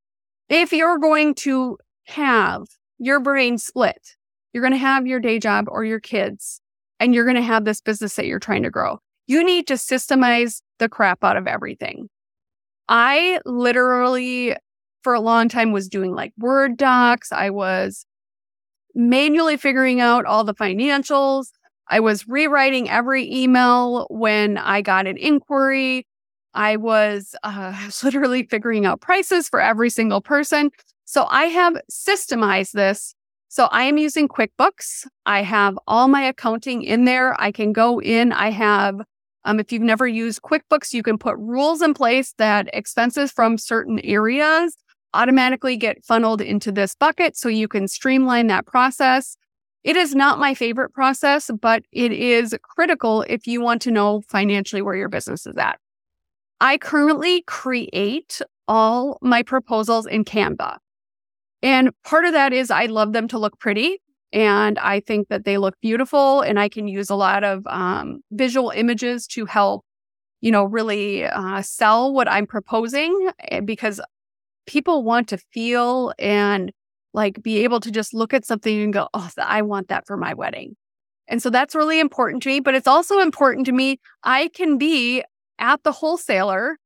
if 0.48 0.72
you're 0.72 0.98
going 0.98 1.34
to 1.36 1.78
have 2.06 2.66
your 3.00 3.18
brain 3.18 3.58
split. 3.58 4.16
You're 4.52 4.62
going 4.62 4.74
to 4.74 4.78
have 4.78 5.06
your 5.06 5.20
day 5.20 5.38
job 5.38 5.66
or 5.68 5.84
your 5.84 6.00
kids, 6.00 6.60
and 7.00 7.14
you're 7.14 7.24
going 7.24 7.36
to 7.36 7.42
have 7.42 7.64
this 7.64 7.80
business 7.80 8.14
that 8.16 8.26
you're 8.26 8.38
trying 8.38 8.62
to 8.62 8.70
grow. 8.70 8.98
You 9.26 9.42
need 9.42 9.66
to 9.68 9.74
systemize 9.74 10.60
the 10.78 10.88
crap 10.88 11.24
out 11.24 11.36
of 11.36 11.46
everything. 11.46 12.08
I 12.88 13.40
literally, 13.46 14.54
for 15.02 15.14
a 15.14 15.20
long 15.20 15.48
time, 15.48 15.72
was 15.72 15.88
doing 15.88 16.14
like 16.14 16.32
Word 16.36 16.76
docs. 16.76 17.32
I 17.32 17.50
was 17.50 18.04
manually 18.94 19.56
figuring 19.56 20.00
out 20.00 20.26
all 20.26 20.44
the 20.44 20.54
financials. 20.54 21.46
I 21.88 22.00
was 22.00 22.28
rewriting 22.28 22.90
every 22.90 23.32
email 23.32 24.06
when 24.10 24.58
I 24.58 24.82
got 24.82 25.06
an 25.06 25.16
inquiry. 25.16 26.06
I 26.54 26.76
was 26.76 27.34
uh, 27.42 27.90
literally 28.02 28.44
figuring 28.44 28.86
out 28.86 29.00
prices 29.00 29.48
for 29.48 29.60
every 29.60 29.90
single 29.90 30.20
person. 30.20 30.70
So 31.04 31.26
I 31.30 31.44
have 31.46 31.74
systemized 31.90 32.72
this. 32.72 33.14
So 33.48 33.64
I 33.66 33.82
am 33.82 33.98
using 33.98 34.28
QuickBooks. 34.28 35.06
I 35.26 35.42
have 35.42 35.76
all 35.88 36.06
my 36.06 36.22
accounting 36.22 36.82
in 36.82 37.04
there. 37.04 37.40
I 37.40 37.50
can 37.50 37.72
go 37.72 38.00
in. 38.00 38.32
I 38.32 38.50
have, 38.50 39.00
um, 39.44 39.58
if 39.58 39.72
you've 39.72 39.82
never 39.82 40.06
used 40.06 40.42
QuickBooks, 40.42 40.92
you 40.92 41.02
can 41.02 41.18
put 41.18 41.36
rules 41.36 41.82
in 41.82 41.92
place 41.92 42.32
that 42.38 42.70
expenses 42.72 43.32
from 43.32 43.58
certain 43.58 43.98
areas 44.00 44.76
automatically 45.14 45.76
get 45.76 46.04
funneled 46.04 46.40
into 46.40 46.70
this 46.70 46.94
bucket 46.94 47.36
so 47.36 47.48
you 47.48 47.66
can 47.66 47.88
streamline 47.88 48.46
that 48.46 48.66
process. 48.66 49.36
It 49.82 49.96
is 49.96 50.14
not 50.14 50.38
my 50.38 50.54
favorite 50.54 50.92
process, 50.92 51.50
but 51.60 51.82
it 51.90 52.12
is 52.12 52.54
critical 52.62 53.22
if 53.22 53.46
you 53.46 53.60
want 53.60 53.82
to 53.82 53.90
know 53.90 54.20
financially 54.28 54.82
where 54.82 54.94
your 54.94 55.08
business 55.08 55.46
is 55.46 55.56
at. 55.56 55.80
I 56.60 56.78
currently 56.78 57.42
create 57.42 58.40
all 58.68 59.18
my 59.22 59.42
proposals 59.42 60.06
in 60.06 60.24
Canva. 60.24 60.76
And 61.62 61.90
part 62.04 62.24
of 62.24 62.32
that 62.32 62.52
is 62.52 62.70
I 62.70 62.86
love 62.86 63.12
them 63.12 63.28
to 63.28 63.38
look 63.38 63.58
pretty. 63.58 63.98
And 64.32 64.78
I 64.78 65.00
think 65.00 65.28
that 65.28 65.44
they 65.44 65.58
look 65.58 65.74
beautiful. 65.80 66.40
And 66.42 66.58
I 66.58 66.68
can 66.68 66.86
use 66.86 67.10
a 67.10 67.16
lot 67.16 67.44
of 67.44 67.66
um, 67.66 68.20
visual 68.30 68.70
images 68.70 69.26
to 69.28 69.46
help, 69.46 69.84
you 70.40 70.52
know, 70.52 70.64
really 70.64 71.24
uh, 71.24 71.62
sell 71.62 72.12
what 72.12 72.30
I'm 72.30 72.46
proposing 72.46 73.30
eh, 73.48 73.60
because 73.60 74.00
people 74.66 75.02
want 75.02 75.28
to 75.28 75.38
feel 75.52 76.12
and 76.18 76.70
like 77.12 77.42
be 77.42 77.64
able 77.64 77.80
to 77.80 77.90
just 77.90 78.14
look 78.14 78.32
at 78.32 78.44
something 78.44 78.80
and 78.80 78.92
go, 78.92 79.08
oh, 79.14 79.28
I 79.38 79.62
want 79.62 79.88
that 79.88 80.06
for 80.06 80.16
my 80.16 80.34
wedding. 80.34 80.76
And 81.26 81.42
so 81.42 81.50
that's 81.50 81.74
really 81.74 82.00
important 82.00 82.42
to 82.44 82.48
me. 82.48 82.60
But 82.60 82.74
it's 82.74 82.86
also 82.86 83.20
important 83.20 83.66
to 83.66 83.72
me, 83.72 83.98
I 84.22 84.48
can 84.48 84.78
be 84.78 85.24
at 85.60 85.82
the 85.84 85.92
wholesaler 85.92 86.76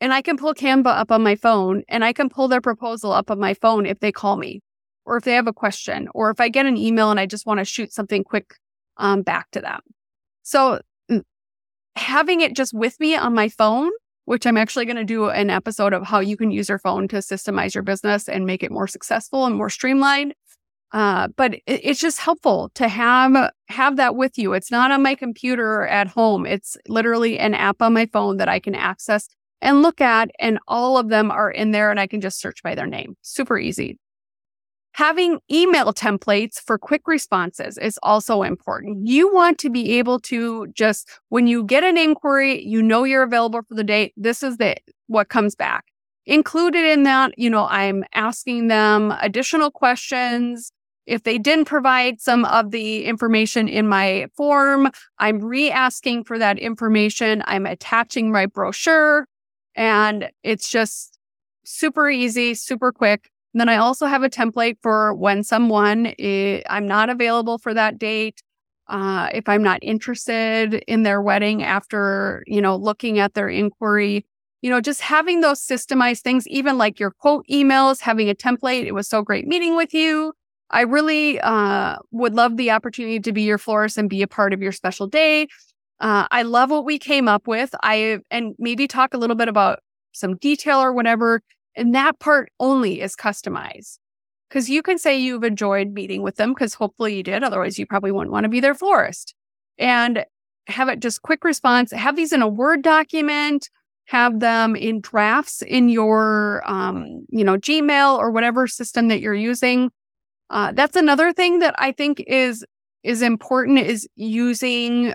and 0.00 0.12
I 0.12 0.22
can 0.22 0.36
pull 0.36 0.54
Canva 0.54 0.86
up 0.86 1.10
on 1.10 1.22
my 1.22 1.34
phone 1.34 1.82
and 1.88 2.04
I 2.04 2.12
can 2.12 2.28
pull 2.28 2.48
their 2.48 2.60
proposal 2.60 3.12
up 3.12 3.30
on 3.30 3.40
my 3.40 3.54
phone 3.54 3.86
if 3.86 3.98
they 4.00 4.12
call 4.12 4.36
me 4.36 4.60
or 5.04 5.16
if 5.16 5.24
they 5.24 5.32
have 5.32 5.46
a 5.46 5.52
question 5.52 6.08
or 6.14 6.30
if 6.30 6.40
I 6.40 6.48
get 6.48 6.66
an 6.66 6.76
email 6.76 7.10
and 7.10 7.18
I 7.18 7.26
just 7.26 7.46
want 7.46 7.58
to 7.58 7.64
shoot 7.64 7.92
something 7.92 8.22
quick 8.22 8.54
um, 8.98 9.22
back 9.22 9.50
to 9.52 9.60
them. 9.60 9.80
So 10.42 10.80
mm, 11.10 11.22
having 11.96 12.42
it 12.42 12.54
just 12.54 12.74
with 12.74 13.00
me 13.00 13.16
on 13.16 13.34
my 13.34 13.48
phone, 13.48 13.90
which 14.26 14.46
I'm 14.46 14.56
actually 14.56 14.84
going 14.84 14.96
to 14.96 15.04
do 15.04 15.28
an 15.30 15.50
episode 15.50 15.92
of 15.92 16.04
how 16.04 16.20
you 16.20 16.36
can 16.36 16.50
use 16.50 16.68
your 16.68 16.78
phone 16.78 17.08
to 17.08 17.16
systemize 17.16 17.74
your 17.74 17.84
business 17.84 18.28
and 18.28 18.44
make 18.44 18.62
it 18.62 18.72
more 18.72 18.88
successful 18.88 19.46
and 19.46 19.56
more 19.56 19.70
streamlined. 19.70 20.34
Uh, 20.92 21.28
but 21.36 21.54
it, 21.54 21.62
it's 21.66 22.00
just 22.00 22.20
helpful 22.20 22.70
to 22.74 22.88
have 22.88 23.50
have 23.68 23.96
that 23.96 24.14
with 24.14 24.38
you. 24.38 24.52
It's 24.52 24.70
not 24.70 24.90
on 24.90 25.02
my 25.02 25.14
computer 25.14 25.86
at 25.86 26.08
home. 26.08 26.46
It's 26.46 26.76
literally 26.88 27.38
an 27.38 27.54
app 27.54 27.82
on 27.82 27.92
my 27.92 28.06
phone 28.06 28.36
that 28.36 28.48
I 28.48 28.60
can 28.60 28.74
access 28.74 29.28
and 29.60 29.82
look 29.82 30.00
at, 30.00 30.30
and 30.38 30.58
all 30.68 30.98
of 30.98 31.08
them 31.08 31.30
are 31.30 31.50
in 31.50 31.70
there, 31.70 31.90
and 31.90 31.98
I 31.98 32.06
can 32.06 32.20
just 32.20 32.40
search 32.40 32.62
by 32.62 32.74
their 32.74 32.86
name. 32.86 33.16
Super 33.22 33.58
easy. 33.58 33.98
Having 34.92 35.40
email 35.52 35.92
templates 35.92 36.58
for 36.58 36.78
quick 36.78 37.02
responses 37.06 37.76
is 37.76 37.98
also 38.02 38.42
important. 38.42 39.06
You 39.06 39.30
want 39.32 39.58
to 39.58 39.68
be 39.68 39.98
able 39.98 40.20
to 40.20 40.68
just, 40.68 41.10
when 41.28 41.46
you 41.46 41.64
get 41.64 41.84
an 41.84 41.98
inquiry, 41.98 42.64
you 42.64 42.80
know 42.82 43.04
you're 43.04 43.22
available 43.22 43.60
for 43.68 43.74
the 43.74 43.84
date. 43.84 44.14
This 44.16 44.42
is 44.42 44.56
the 44.56 44.76
what 45.06 45.28
comes 45.28 45.54
back. 45.54 45.84
Included 46.24 46.84
in 46.84 47.02
that, 47.02 47.38
you 47.38 47.50
know, 47.50 47.66
I'm 47.66 48.04
asking 48.14 48.68
them 48.68 49.12
additional 49.20 49.70
questions. 49.70 50.72
If 51.06 51.22
they 51.22 51.38
didn't 51.38 51.66
provide 51.66 52.20
some 52.20 52.44
of 52.44 52.70
the 52.72 53.04
information 53.04 53.68
in 53.68 53.88
my 53.88 54.26
form, 54.36 54.90
I'm 55.18 55.40
re 55.40 55.70
asking 55.70 56.24
for 56.24 56.38
that 56.38 56.58
information. 56.58 57.42
I'm 57.46 57.66
attaching 57.66 58.32
my 58.32 58.46
brochure. 58.46 59.26
And 59.76 60.30
it's 60.42 60.68
just 60.68 61.18
super 61.64 62.10
easy, 62.10 62.54
super 62.54 62.92
quick. 62.92 63.30
And 63.54 63.60
then 63.60 63.68
I 63.68 63.76
also 63.76 64.06
have 64.06 64.22
a 64.22 64.28
template 64.28 64.76
for 64.82 65.14
when 65.14 65.42
someone 65.44 66.06
is, 66.18 66.62
I'm 66.68 66.86
not 66.86 67.08
available 67.08 67.58
for 67.58 67.72
that 67.74 67.98
date. 67.98 68.42
Uh, 68.88 69.28
if 69.32 69.48
I'm 69.48 69.62
not 69.62 69.80
interested 69.82 70.74
in 70.86 71.02
their 71.02 71.20
wedding 71.20 71.62
after, 71.62 72.44
you 72.46 72.60
know, 72.60 72.76
looking 72.76 73.18
at 73.18 73.34
their 73.34 73.48
inquiry, 73.48 74.24
you 74.62 74.70
know, 74.70 74.80
just 74.80 75.00
having 75.00 75.40
those 75.40 75.60
systemized 75.60 76.20
things, 76.20 76.46
even 76.48 76.78
like 76.78 77.00
your 77.00 77.10
quote 77.10 77.46
emails, 77.50 78.00
having 78.00 78.28
a 78.30 78.34
template. 78.34 78.84
It 78.84 78.92
was 78.92 79.08
so 79.08 79.22
great 79.22 79.46
meeting 79.46 79.76
with 79.76 79.92
you. 79.92 80.34
I 80.70 80.82
really 80.82 81.40
uh, 81.40 81.96
would 82.10 82.34
love 82.34 82.56
the 82.56 82.70
opportunity 82.70 83.20
to 83.20 83.32
be 83.32 83.42
your 83.42 83.58
florist 83.58 83.98
and 83.98 84.10
be 84.10 84.22
a 84.22 84.26
part 84.26 84.52
of 84.52 84.60
your 84.60 84.72
special 84.72 85.06
day. 85.06 85.48
Uh, 86.00 86.26
I 86.30 86.42
love 86.42 86.70
what 86.70 86.84
we 86.84 86.98
came 86.98 87.28
up 87.28 87.46
with. 87.46 87.74
I 87.82 88.18
and 88.30 88.54
maybe 88.58 88.86
talk 88.86 89.14
a 89.14 89.18
little 89.18 89.36
bit 89.36 89.48
about 89.48 89.78
some 90.12 90.36
detail 90.36 90.78
or 90.78 90.92
whatever. 90.92 91.40
And 91.76 91.94
that 91.94 92.18
part 92.18 92.50
only 92.58 93.00
is 93.00 93.14
customized. 93.14 93.98
Because 94.48 94.70
you 94.70 94.82
can 94.82 94.96
say 94.96 95.18
you've 95.18 95.42
enjoyed 95.42 95.92
meeting 95.92 96.22
with 96.22 96.36
them, 96.36 96.54
because 96.54 96.74
hopefully 96.74 97.16
you 97.16 97.22
did. 97.22 97.42
Otherwise, 97.42 97.78
you 97.78 97.86
probably 97.86 98.12
wouldn't 98.12 98.32
want 98.32 98.44
to 98.44 98.48
be 98.48 98.60
their 98.60 98.74
florist. 98.74 99.34
And 99.76 100.24
have 100.68 100.88
it 100.88 101.00
just 101.00 101.22
quick 101.22 101.44
response. 101.44 101.92
Have 101.92 102.16
these 102.16 102.32
in 102.32 102.42
a 102.42 102.48
Word 102.48 102.82
document. 102.82 103.68
Have 104.06 104.38
them 104.38 104.76
in 104.76 105.00
drafts 105.00 105.62
in 105.62 105.88
your, 105.88 106.62
um, 106.64 107.26
you 107.28 107.42
know, 107.42 107.56
Gmail 107.56 108.16
or 108.18 108.30
whatever 108.30 108.68
system 108.68 109.08
that 109.08 109.20
you're 109.20 109.34
using. 109.34 109.90
Uh, 110.50 110.72
that's 110.72 110.96
another 110.96 111.32
thing 111.32 111.58
that 111.58 111.74
I 111.78 111.92
think 111.92 112.22
is 112.26 112.64
is 113.02 113.22
important 113.22 113.78
is 113.78 114.08
using 114.16 115.14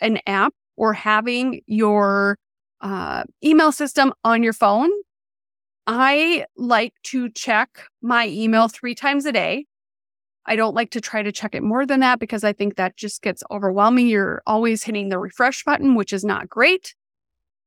an 0.00 0.18
app 0.26 0.54
or 0.76 0.92
having 0.92 1.60
your 1.66 2.38
uh, 2.80 3.24
email 3.44 3.72
system 3.72 4.12
on 4.24 4.42
your 4.42 4.52
phone. 4.52 4.90
I 5.86 6.46
like 6.56 6.94
to 7.04 7.30
check 7.30 7.88
my 8.02 8.28
email 8.28 8.68
three 8.68 8.94
times 8.94 9.24
a 9.26 9.32
day. 9.32 9.66
I 10.46 10.56
don't 10.56 10.74
like 10.74 10.90
to 10.92 11.00
try 11.00 11.22
to 11.22 11.32
check 11.32 11.54
it 11.54 11.62
more 11.62 11.84
than 11.86 12.00
that 12.00 12.20
because 12.20 12.44
I 12.44 12.52
think 12.52 12.76
that 12.76 12.96
just 12.96 13.22
gets 13.22 13.42
overwhelming. 13.50 14.06
You're 14.06 14.42
always 14.46 14.84
hitting 14.84 15.08
the 15.08 15.18
refresh 15.18 15.64
button, 15.64 15.94
which 15.94 16.12
is 16.12 16.24
not 16.24 16.48
great. 16.48 16.94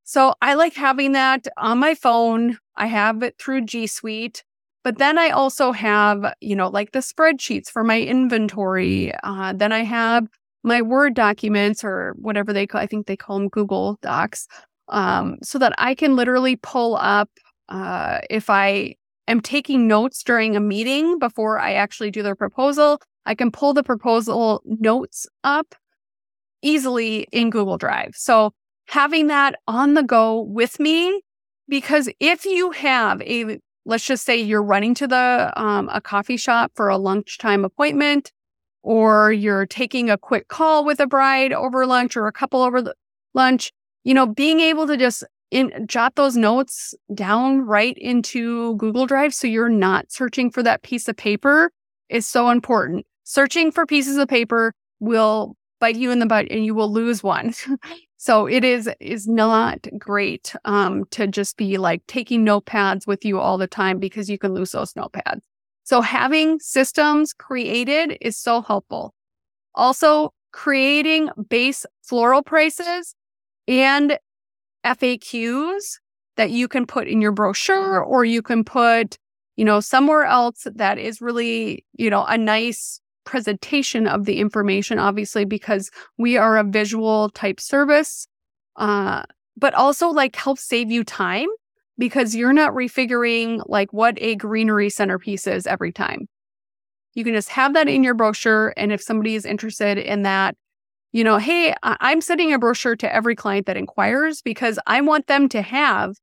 So 0.04 0.34
I 0.42 0.54
like 0.56 0.74
having 0.74 1.12
that 1.12 1.48
on 1.58 1.80
my 1.80 1.94
phone. 1.96 2.58
I 2.76 2.88
have 2.88 3.22
it 3.22 3.38
through 3.38 3.66
G 3.66 3.86
Suite. 3.88 4.44
But 4.90 4.98
then 4.98 5.20
I 5.20 5.30
also 5.30 5.72
have, 5.72 6.34
you 6.42 6.56
know, 6.56 6.68
like 6.68 6.94
the 6.94 7.00
spreadsheets 7.00 7.70
for 7.70 7.84
my 7.84 8.02
inventory. 8.02 9.14
Uh, 9.24 9.54
then 9.54 9.72
I 9.72 9.84
have 9.84 10.26
my 10.64 10.82
Word 10.82 11.14
documents 11.14 11.84
or 11.84 12.16
whatever 12.18 12.52
they 12.52 12.66
call, 12.66 12.82
I 12.82 12.88
think 12.88 13.06
they 13.06 13.16
call 13.16 13.38
them 13.38 13.50
Google 13.50 14.00
Docs, 14.02 14.48
um, 14.88 15.38
so 15.44 15.60
that 15.60 15.74
I 15.78 15.94
can 15.94 16.16
literally 16.16 16.56
pull 16.56 16.96
up 16.96 17.30
uh, 17.68 18.22
if 18.32 18.50
I 18.50 18.96
am 19.28 19.42
taking 19.42 19.88
notes 19.88 20.24
during 20.24 20.56
a 20.56 20.60
meeting 20.60 21.20
before 21.20 21.60
I 21.60 21.74
actually 21.74 22.10
do 22.10 22.24
the 22.24 22.36
proposal. 22.36 23.00
I 23.28 23.36
can 23.36 23.52
pull 23.52 23.76
the 23.76 23.84
proposal 23.84 24.64
notes 24.66 25.28
up 25.44 25.76
easily 26.64 27.28
in 27.32 27.52
Google 27.52 27.78
Drive. 27.78 28.16
So 28.16 28.54
having 28.88 29.28
that 29.28 29.54
on 29.68 29.94
the 29.94 30.02
go 30.02 30.42
with 30.42 30.80
me, 30.80 31.22
because 31.68 32.10
if 32.20 32.44
you 32.44 32.72
have 32.72 33.22
a 33.22 33.60
let's 33.86 34.06
just 34.06 34.26
say 34.26 34.38
you're 34.38 34.64
running 34.64 34.94
to 34.96 35.08
the 35.08 35.54
um, 35.56 35.90
a 35.92 36.02
coffee 36.02 36.38
shop 36.38 36.72
for 36.76 36.90
a 36.90 36.98
lunchtime 36.98 37.66
appointment 37.66 38.32
or 38.84 39.32
you're 39.32 39.66
taking 39.66 40.10
a 40.10 40.18
quick 40.18 40.48
call 40.48 40.86
with 40.86 41.00
a 41.00 41.08
bride 41.08 41.52
over 41.52 41.86
lunch 41.86 42.16
or 42.16 42.28
a 42.28 42.32
couple 42.32 42.62
over 42.62 42.82
the, 42.82 42.94
lunch 43.34 43.72
you 44.04 44.14
know 44.14 44.26
being 44.26 44.60
able 44.60 44.88
to 44.88 44.98
just 44.98 45.24
in, 45.52 45.86
jot 45.88 46.16
those 46.16 46.38
notes 46.38 46.94
down 47.14 47.62
right 47.62 47.98
into 47.98 48.76
google 48.78 49.06
drive 49.06 49.34
so 49.34 49.48
you're 49.48 49.70
not 49.70 50.12
searching 50.12 50.50
for 50.50 50.64
that 50.64 50.82
piece 50.84 51.08
of 51.08 51.16
paper 51.18 51.72
is 52.10 52.28
so 52.28 52.50
important. 52.50 53.06
Searching 53.24 53.72
for 53.72 53.86
pieces 53.86 54.18
of 54.18 54.28
paper 54.28 54.74
will 55.00 55.56
bite 55.80 55.96
you 55.96 56.12
in 56.12 56.20
the 56.20 56.26
butt 56.26 56.48
and 56.50 56.66
you 56.66 56.76
will 56.76 56.92
lose 56.92 57.24
one 57.24 57.54
So 58.22 58.48
it 58.48 58.66
is 58.66 58.90
is 59.00 59.30
not 59.30 59.88
great 59.98 60.54
um, 60.66 61.06
to 61.12 61.26
just 61.26 61.56
be 61.56 61.78
like 61.78 62.06
taking 62.08 62.46
notepads 62.46 63.08
with 63.08 63.24
you 63.24 63.40
all 63.40 63.58
the 63.58 63.66
time 63.66 63.98
because 63.98 64.30
you 64.30 64.38
can 64.38 64.54
lose 64.54 64.74
those 64.74 64.94
notepads. 64.94 65.40
So 65.86 66.02
having 66.02 66.60
systems 66.60 67.32
created 67.32 68.18
is 68.20 68.36
so 68.36 68.62
helpful. 68.62 69.14
Also, 69.74 70.34
creating 70.52 71.30
base 71.48 71.86
floral 72.04 72.44
prices 72.44 73.16
and 73.70 74.20
FAQs 74.86 76.00
that 76.36 76.52
you 76.52 76.68
can 76.68 76.86
put 76.86 77.08
in 77.08 77.22
your 77.22 77.32
brochure 77.32 78.04
or 78.04 78.26
you 78.26 78.42
can 78.42 78.66
put, 78.66 79.18
you 79.56 79.64
know, 79.64 79.80
somewhere 79.80 80.26
else 80.26 80.68
that 80.76 80.98
is 80.98 81.22
really, 81.22 81.86
you 81.94 82.10
know, 82.10 82.26
a 82.26 82.38
nice 82.38 83.00
presentation 83.30 84.08
of 84.08 84.26
the 84.26 84.40
information, 84.40 84.98
obviously, 84.98 85.46
because 85.46 85.92
we 86.18 86.36
are 86.36 86.58
a 86.58 86.64
visual 86.64 87.30
type 87.30 87.60
service, 87.60 88.28
uh, 88.76 89.22
but 89.56 89.76
also 89.76 90.10
like 90.10 90.36
help 90.36 90.58
save 90.58 90.90
you 90.92 91.04
time 91.04 91.48
because 92.00 92.34
you're 92.34 92.54
not 92.54 92.74
refiguring 92.74 93.62
like 93.68 93.94
what 93.94 94.18
a 94.20 94.36
greenery 94.36 94.90
centerpiece 94.90 95.46
is 95.46 95.68
every 95.68 95.92
time. 95.92 96.28
You 97.14 97.24
can 97.24 97.36
just 97.36 97.50
have 97.50 97.76
that 97.76 97.88
in 97.88 98.04
your 98.04 98.16
brochure. 98.16 98.74
And 98.76 98.92
if 98.92 99.02
somebody 99.02 99.36
is 99.36 99.46
interested 99.46 100.00
in 100.00 100.24
that, 100.24 100.56
you 101.12 101.24
know, 101.24 101.38
hey, 101.38 101.76
I'm 101.84 102.22
sending 102.22 102.52
a 102.52 102.58
brochure 102.58 102.96
to 102.96 103.14
every 103.14 103.36
client 103.36 103.68
that 103.68 103.78
inquires 103.78 104.42
because 104.42 104.80
I 104.88 105.02
want 105.02 105.28
them 105.28 105.50
to 105.50 105.62
have 105.62 106.16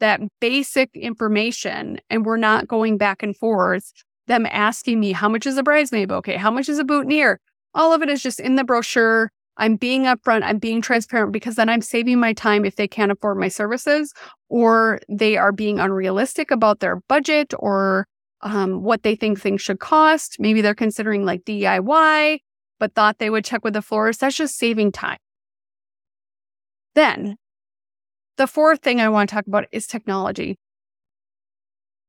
that 0.00 0.20
basic 0.40 0.90
information 0.94 2.00
and 2.10 2.26
we're 2.26 2.36
not 2.36 2.66
going 2.66 2.98
back 2.98 3.22
and 3.22 3.36
forth 3.36 3.92
them 4.26 4.46
asking 4.50 5.00
me 5.00 5.12
how 5.12 5.28
much 5.28 5.46
is 5.46 5.56
a 5.56 5.62
bridesmaid 5.62 6.08
bouquet, 6.08 6.36
how 6.36 6.50
much 6.50 6.68
is 6.68 6.78
a 6.78 6.84
boutonniere. 6.84 7.40
All 7.74 7.92
of 7.92 8.02
it 8.02 8.08
is 8.08 8.22
just 8.22 8.40
in 8.40 8.56
the 8.56 8.64
brochure. 8.64 9.30
I'm 9.56 9.76
being 9.76 10.04
upfront, 10.04 10.42
I'm 10.42 10.58
being 10.58 10.82
transparent 10.82 11.32
because 11.32 11.54
then 11.54 11.68
I'm 11.68 11.80
saving 11.80 12.18
my 12.18 12.32
time 12.32 12.64
if 12.64 12.76
they 12.76 12.88
can't 12.88 13.12
afford 13.12 13.38
my 13.38 13.48
services 13.48 14.12
or 14.48 15.00
they 15.08 15.36
are 15.36 15.52
being 15.52 15.78
unrealistic 15.78 16.50
about 16.50 16.80
their 16.80 16.96
budget 17.08 17.54
or 17.58 18.06
um, 18.40 18.82
what 18.82 19.04
they 19.04 19.14
think 19.14 19.40
things 19.40 19.62
should 19.62 19.78
cost. 19.78 20.36
Maybe 20.40 20.60
they're 20.60 20.74
considering 20.74 21.24
like 21.24 21.44
DIY, 21.44 22.38
but 22.80 22.94
thought 22.94 23.18
they 23.18 23.30
would 23.30 23.44
check 23.44 23.64
with 23.64 23.74
the 23.74 23.82
florist. 23.82 24.20
That's 24.20 24.36
just 24.36 24.58
saving 24.58 24.92
time. 24.92 25.18
Then 26.94 27.36
the 28.36 28.46
fourth 28.46 28.80
thing 28.80 29.00
I 29.00 29.08
want 29.08 29.28
to 29.30 29.34
talk 29.34 29.46
about 29.46 29.66
is 29.70 29.86
technology. 29.86 30.58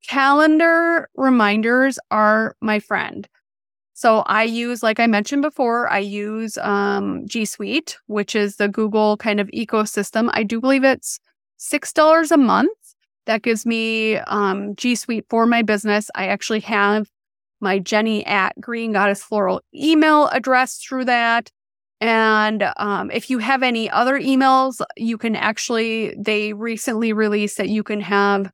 Calendar 0.06 1.08
reminders 1.16 1.98
are 2.10 2.56
my 2.60 2.78
friend. 2.78 3.28
So 3.94 4.18
I 4.26 4.42
use, 4.42 4.82
like 4.82 5.00
I 5.00 5.06
mentioned 5.06 5.42
before, 5.42 5.88
I 5.88 5.98
use 5.98 6.58
um, 6.58 7.26
G 7.26 7.46
Suite, 7.46 7.96
which 8.06 8.34
is 8.34 8.56
the 8.56 8.68
Google 8.68 9.16
kind 9.16 9.40
of 9.40 9.48
ecosystem. 9.48 10.28
I 10.34 10.42
do 10.42 10.60
believe 10.60 10.84
it's 10.84 11.18
$6 11.58 12.30
a 12.30 12.36
month. 12.36 12.76
That 13.24 13.42
gives 13.42 13.64
me 13.64 14.16
um, 14.18 14.76
G 14.76 14.96
Suite 14.96 15.24
for 15.30 15.46
my 15.46 15.62
business. 15.62 16.10
I 16.14 16.26
actually 16.26 16.60
have 16.60 17.08
my 17.60 17.78
Jenny 17.78 18.24
at 18.26 18.60
Green 18.60 18.92
Goddess 18.92 19.22
Floral 19.22 19.62
email 19.74 20.28
address 20.28 20.76
through 20.76 21.06
that. 21.06 21.50
And 22.00 22.70
um, 22.76 23.10
if 23.10 23.30
you 23.30 23.38
have 23.38 23.62
any 23.62 23.88
other 23.88 24.20
emails, 24.20 24.82
you 24.96 25.16
can 25.16 25.34
actually, 25.34 26.14
they 26.18 26.52
recently 26.52 27.14
released 27.14 27.56
that 27.56 27.70
you 27.70 27.82
can 27.82 28.02
have 28.02 28.50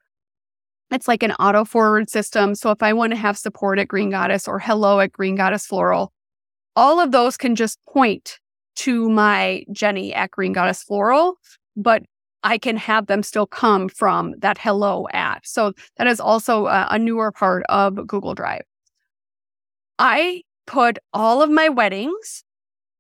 it's 0.95 1.09
like 1.09 1.23
an 1.23 1.33
auto 1.33 1.65
forward 1.65 2.11
system. 2.11 2.55
So 2.55 2.71
if 2.71 2.83
I 2.83 2.93
want 2.93 3.13
to 3.13 3.17
have 3.17 3.39
support 3.39 3.79
at 3.79 3.89
Green 3.89 4.11
Goddess 4.11 4.49
or 4.49 4.59
hello 4.59 5.01
at 5.01 5.13
Green 5.13 5.37
Goddess 5.37 5.67
Floral, 5.67 6.13
all 6.77 7.01
of 7.01 7.13
those 7.13 7.37
can 7.37 7.55
just 7.55 7.79
point 7.89 8.39
to 8.77 9.09
my 9.09 9.65
Jenny 9.73 10.15
at 10.15 10.31
Green 10.31 10.53
Goddess 10.53 10.83
Floral, 10.83 11.35
but 11.77 12.03
I 12.43 12.59
can 12.59 12.77
have 12.77 13.07
them 13.07 13.23
still 13.23 13.47
come 13.47 13.89
from 13.89 14.35
that 14.39 14.59
hello 14.59 15.07
at. 15.13 15.47
So 15.47 15.73
that 15.97 16.07
is 16.07 16.21
also 16.21 16.67
a, 16.67 16.89
a 16.91 16.99
newer 16.99 17.31
part 17.31 17.65
of 17.69 18.07
Google 18.07 18.35
Drive. 18.35 18.63
I 19.99 20.43
put 20.67 20.99
all 21.13 21.43
of 21.43 21.51
my 21.51 21.69
weddings 21.69 22.45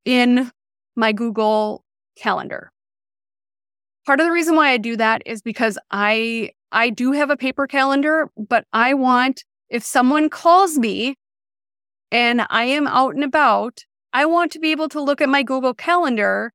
in 0.04 0.50
my 0.94 1.12
Google 1.12 1.84
Calendar. 2.16 2.70
Part 4.06 4.20
of 4.20 4.26
the 4.26 4.32
reason 4.32 4.56
why 4.56 4.70
I 4.70 4.76
do 4.76 4.96
that 4.96 5.22
is 5.26 5.42
because 5.42 5.78
I 5.90 6.50
I 6.72 6.90
do 6.90 7.12
have 7.12 7.30
a 7.30 7.36
paper 7.36 7.66
calendar, 7.66 8.30
but 8.36 8.64
I 8.72 8.94
want, 8.94 9.44
if 9.68 9.84
someone 9.84 10.30
calls 10.30 10.78
me 10.78 11.16
and 12.10 12.46
I 12.50 12.64
am 12.64 12.86
out 12.86 13.14
and 13.14 13.22
about, 13.22 13.84
I 14.12 14.26
want 14.26 14.50
to 14.52 14.58
be 14.58 14.72
able 14.72 14.88
to 14.88 15.00
look 15.00 15.20
at 15.20 15.28
my 15.28 15.42
Google 15.42 15.74
Calendar 15.74 16.52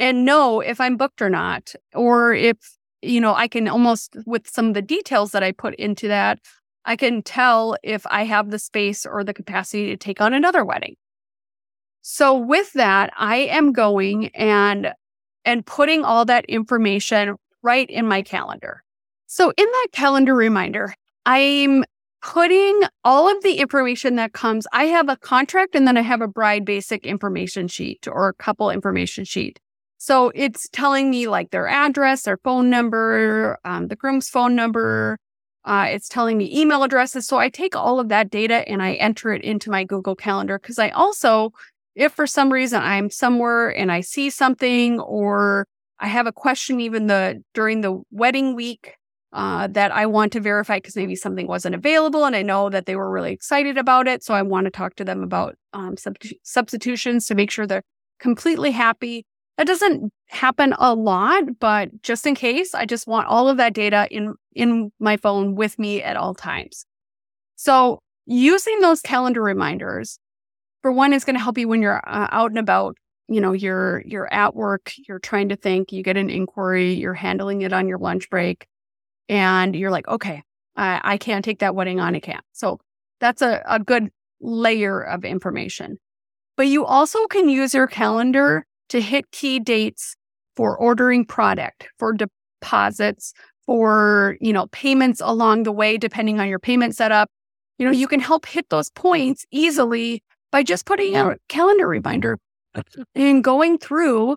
and 0.00 0.24
know 0.24 0.60
if 0.60 0.80
I'm 0.80 0.96
booked 0.96 1.22
or 1.22 1.30
not, 1.30 1.74
or 1.94 2.32
if, 2.32 2.56
you 3.02 3.20
know, 3.20 3.34
I 3.34 3.46
can 3.48 3.68
almost, 3.68 4.16
with 4.26 4.48
some 4.48 4.68
of 4.68 4.74
the 4.74 4.82
details 4.82 5.32
that 5.32 5.42
I 5.42 5.52
put 5.52 5.74
into 5.76 6.08
that, 6.08 6.38
I 6.84 6.96
can 6.96 7.22
tell 7.22 7.76
if 7.82 8.06
I 8.06 8.24
have 8.24 8.50
the 8.50 8.58
space 8.58 9.04
or 9.04 9.22
the 9.22 9.34
capacity 9.34 9.86
to 9.86 9.96
take 9.96 10.20
on 10.20 10.32
another 10.32 10.64
wedding. 10.64 10.96
So 12.00 12.34
with 12.34 12.72
that, 12.72 13.12
I 13.18 13.36
am 13.36 13.72
going 13.72 14.28
and 14.28 14.92
and 15.44 15.64
putting 15.64 16.04
all 16.04 16.24
that 16.26 16.44
information 16.46 17.36
right 17.62 17.88
in 17.88 18.06
my 18.06 18.22
calendar. 18.22 18.82
So, 19.30 19.52
in 19.56 19.66
that 19.66 19.86
calendar 19.92 20.34
reminder, 20.34 20.94
I'm 21.26 21.84
putting 22.22 22.80
all 23.04 23.30
of 23.30 23.42
the 23.42 23.58
information 23.58 24.16
that 24.16 24.32
comes. 24.32 24.66
I 24.72 24.84
have 24.84 25.08
a 25.08 25.16
contract 25.16 25.74
and 25.74 25.86
then 25.86 25.96
I 25.96 26.00
have 26.00 26.20
a 26.22 26.26
bride 26.26 26.64
basic 26.64 27.06
information 27.06 27.68
sheet 27.68 28.08
or 28.10 28.28
a 28.28 28.34
couple 28.34 28.70
information 28.70 29.24
sheet. 29.24 29.60
So 29.98 30.32
it's 30.34 30.68
telling 30.70 31.10
me 31.10 31.28
like 31.28 31.50
their 31.50 31.68
address, 31.68 32.22
their 32.22 32.38
phone 32.38 32.70
number, 32.70 33.58
um, 33.64 33.88
the 33.88 33.96
groom's 33.96 34.28
phone 34.28 34.56
number. 34.56 35.18
Uh, 35.64 35.86
it's 35.90 36.08
telling 36.08 36.38
me 36.38 36.56
email 36.58 36.82
addresses. 36.82 37.26
So 37.26 37.36
I 37.36 37.50
take 37.50 37.76
all 37.76 38.00
of 38.00 38.08
that 38.08 38.30
data 38.30 38.66
and 38.68 38.82
I 38.82 38.94
enter 38.94 39.32
it 39.32 39.42
into 39.42 39.70
my 39.70 39.84
Google 39.84 40.16
Calendar 40.16 40.58
because 40.58 40.78
I 40.78 40.88
also, 40.90 41.50
if 41.94 42.12
for 42.12 42.26
some 42.26 42.50
reason 42.50 42.80
I'm 42.80 43.10
somewhere 43.10 43.76
and 43.76 43.92
I 43.92 44.00
see 44.00 44.30
something 44.30 44.98
or 45.00 45.66
I 46.00 46.06
have 46.06 46.26
a 46.26 46.32
question 46.32 46.80
even 46.80 47.08
the 47.08 47.42
during 47.52 47.82
the 47.82 48.00
wedding 48.10 48.54
week 48.54 48.94
uh, 49.32 49.66
that 49.68 49.92
I 49.92 50.06
want 50.06 50.32
to 50.32 50.40
verify 50.40 50.78
because 50.78 50.96
maybe 50.96 51.14
something 51.14 51.46
wasn't 51.46 51.74
available 51.74 52.24
and 52.24 52.34
I 52.34 52.42
know 52.42 52.70
that 52.70 52.86
they 52.86 52.96
were 52.96 53.10
really 53.10 53.32
excited 53.32 53.76
about 53.76 54.08
it. 54.08 54.22
So 54.24 54.34
I 54.34 54.42
want 54.42 54.64
to 54.64 54.70
talk 54.70 54.94
to 54.96 55.04
them 55.04 55.22
about 55.22 55.56
um, 55.72 55.96
substitutions 56.42 57.26
to 57.26 57.34
make 57.34 57.50
sure 57.50 57.66
they're 57.66 57.82
completely 58.18 58.70
happy. 58.70 59.26
That 59.58 59.66
doesn't 59.66 60.12
happen 60.28 60.74
a 60.78 60.94
lot, 60.94 61.58
but 61.58 62.02
just 62.02 62.26
in 62.26 62.34
case, 62.34 62.74
I 62.74 62.86
just 62.86 63.06
want 63.06 63.26
all 63.26 63.48
of 63.48 63.56
that 63.56 63.74
data 63.74 64.06
in 64.10 64.34
in 64.54 64.92
my 64.98 65.16
phone 65.16 65.56
with 65.56 65.78
me 65.78 66.02
at 66.02 66.16
all 66.16 66.34
times. 66.34 66.86
So 67.56 68.00
using 68.24 68.80
those 68.80 69.00
calendar 69.00 69.42
reminders, 69.42 70.18
for 70.80 70.92
one, 70.92 71.12
is 71.12 71.24
going 71.24 71.34
to 71.34 71.42
help 71.42 71.58
you 71.58 71.66
when 71.68 71.82
you're 71.82 72.02
uh, 72.08 72.28
out 72.30 72.50
and 72.50 72.58
about. 72.58 72.96
You 73.30 73.42
know, 73.42 73.52
you're 73.52 74.02
you're 74.06 74.32
at 74.32 74.54
work, 74.54 74.92
you're 75.06 75.18
trying 75.18 75.50
to 75.50 75.56
think, 75.56 75.92
you 75.92 76.02
get 76.02 76.16
an 76.16 76.30
inquiry, 76.30 76.94
you're 76.94 77.12
handling 77.12 77.60
it 77.60 77.74
on 77.74 77.88
your 77.88 77.98
lunch 77.98 78.30
break 78.30 78.66
and 79.28 79.74
you're 79.76 79.90
like, 79.90 80.08
okay, 80.08 80.42
I, 80.76 81.00
I 81.04 81.16
can't 81.18 81.44
take 81.44 81.58
that 81.58 81.74
wedding 81.74 82.00
on, 82.00 82.14
I 82.14 82.20
can't. 82.20 82.44
So 82.52 82.78
that's 83.20 83.42
a, 83.42 83.62
a 83.66 83.78
good 83.78 84.10
layer 84.40 85.00
of 85.00 85.24
information. 85.24 85.98
But 86.56 86.68
you 86.68 86.84
also 86.84 87.26
can 87.26 87.48
use 87.48 87.74
your 87.74 87.86
calendar 87.86 88.66
to 88.88 89.00
hit 89.00 89.30
key 89.30 89.58
dates 89.60 90.16
for 90.56 90.76
ordering 90.76 91.24
product, 91.24 91.88
for 91.98 92.14
deposits, 92.14 93.32
for, 93.64 94.36
you 94.40 94.52
know, 94.52 94.66
payments 94.68 95.20
along 95.22 95.64
the 95.64 95.72
way, 95.72 95.98
depending 95.98 96.40
on 96.40 96.48
your 96.48 96.58
payment 96.58 96.96
setup. 96.96 97.28
You 97.78 97.86
know, 97.86 97.92
you 97.92 98.08
can 98.08 98.18
help 98.18 98.46
hit 98.46 98.68
those 98.70 98.90
points 98.90 99.44
easily 99.52 100.22
by 100.50 100.62
just 100.62 100.86
putting 100.86 101.14
a 101.14 101.36
calendar 101.48 101.86
reminder 101.86 102.38
and 103.14 103.44
going 103.44 103.78
through 103.78 104.36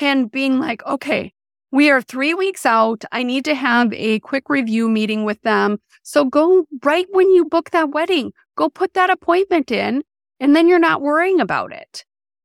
and 0.00 0.30
being 0.30 0.60
like, 0.60 0.84
okay, 0.86 1.32
we 1.70 1.90
are 1.90 2.00
three 2.00 2.34
weeks 2.34 2.64
out. 2.64 3.04
I 3.12 3.22
need 3.22 3.44
to 3.44 3.54
have 3.54 3.92
a 3.92 4.20
quick 4.20 4.48
review 4.48 4.88
meeting 4.88 5.24
with 5.24 5.40
them. 5.42 5.78
So 6.02 6.24
go 6.24 6.66
right 6.82 7.06
when 7.10 7.30
you 7.30 7.44
book 7.44 7.70
that 7.70 7.90
wedding, 7.90 8.32
go 8.56 8.68
put 8.68 8.94
that 8.94 9.10
appointment 9.10 9.70
in, 9.70 10.02
and 10.40 10.56
then 10.56 10.68
you're 10.68 10.78
not 10.78 11.02
worrying 11.02 11.40
about 11.40 11.72
it. 11.72 12.04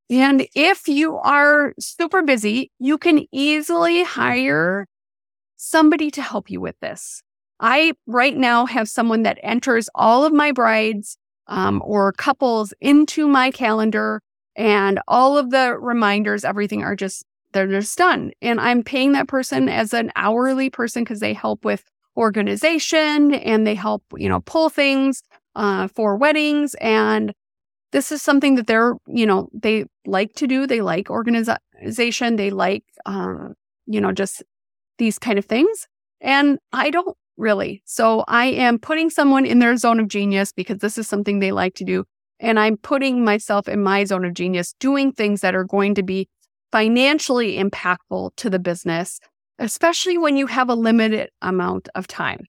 And 0.09 0.45
if 0.53 0.87
you 0.87 1.15
are 1.17 1.73
super 1.79 2.21
busy, 2.21 2.71
you 2.79 2.97
can 2.97 3.25
easily 3.31 4.03
hire 4.03 4.87
somebody 5.55 6.11
to 6.11 6.21
help 6.21 6.49
you 6.49 6.59
with 6.59 6.79
this. 6.81 7.23
I 7.59 7.93
right 8.05 8.35
now 8.35 8.65
have 8.65 8.89
someone 8.89 9.23
that 9.23 9.39
enters 9.41 9.89
all 9.95 10.25
of 10.25 10.33
my 10.33 10.51
brides 10.51 11.17
um, 11.47 11.81
or 11.85 12.11
couples 12.11 12.73
into 12.81 13.27
my 13.27 13.51
calendar, 13.51 14.21
and 14.55 14.99
all 15.07 15.37
of 15.37 15.49
the 15.49 15.77
reminders, 15.79 16.43
everything 16.43 16.83
are 16.83 16.95
just 16.95 17.23
they're 17.53 17.67
just 17.67 17.97
done. 17.97 18.31
And 18.41 18.59
I'm 18.59 18.83
paying 18.83 19.13
that 19.13 19.27
person 19.27 19.69
as 19.69 19.93
an 19.93 20.11
hourly 20.15 20.69
person 20.69 21.03
because 21.03 21.19
they 21.19 21.33
help 21.33 21.65
with 21.65 21.83
organization 22.17 23.33
and 23.33 23.65
they 23.65 23.75
help, 23.75 24.03
you 24.15 24.29
know, 24.29 24.41
pull 24.41 24.69
things 24.69 25.23
uh, 25.55 25.87
for 25.87 26.17
weddings. 26.17 26.75
And 26.75 27.33
this 27.91 28.11
is 28.11 28.21
something 28.21 28.55
that 28.55 28.67
they're, 28.67 28.95
you 29.07 29.25
know, 29.25 29.49
they 29.53 29.85
like 30.05 30.33
to 30.35 30.47
do. 30.47 30.67
They 30.67 30.81
like 30.81 31.09
organization. 31.09 32.35
They 32.35 32.49
like, 32.49 32.83
um, 33.05 33.53
you 33.85 34.01
know, 34.01 34.11
just 34.11 34.43
these 34.97 35.19
kind 35.19 35.39
of 35.39 35.45
things. 35.45 35.87
And 36.21 36.59
I 36.71 36.89
don't 36.89 37.15
really. 37.37 37.81
So 37.85 38.23
I 38.27 38.45
am 38.45 38.79
putting 38.79 39.09
someone 39.09 39.45
in 39.45 39.59
their 39.59 39.75
zone 39.77 39.99
of 39.99 40.07
genius 40.07 40.51
because 40.51 40.79
this 40.79 40.97
is 40.97 41.07
something 41.07 41.39
they 41.39 41.51
like 41.51 41.75
to 41.75 41.83
do. 41.83 42.03
And 42.39 42.59
I'm 42.59 42.77
putting 42.77 43.23
myself 43.23 43.67
in 43.67 43.81
my 43.81 44.03
zone 44.03 44.25
of 44.25 44.33
genius, 44.33 44.73
doing 44.79 45.11
things 45.11 45.41
that 45.41 45.55
are 45.55 45.63
going 45.63 45.95
to 45.95 46.03
be 46.03 46.27
financially 46.73 47.59
impactful 47.59 48.31
to 48.35 48.49
the 48.49 48.57
business, 48.57 49.19
especially 49.59 50.17
when 50.17 50.35
you 50.35 50.47
have 50.47 50.69
a 50.69 50.73
limited 50.73 51.29
amount 51.43 51.87
of 51.93 52.07
time. 52.07 52.39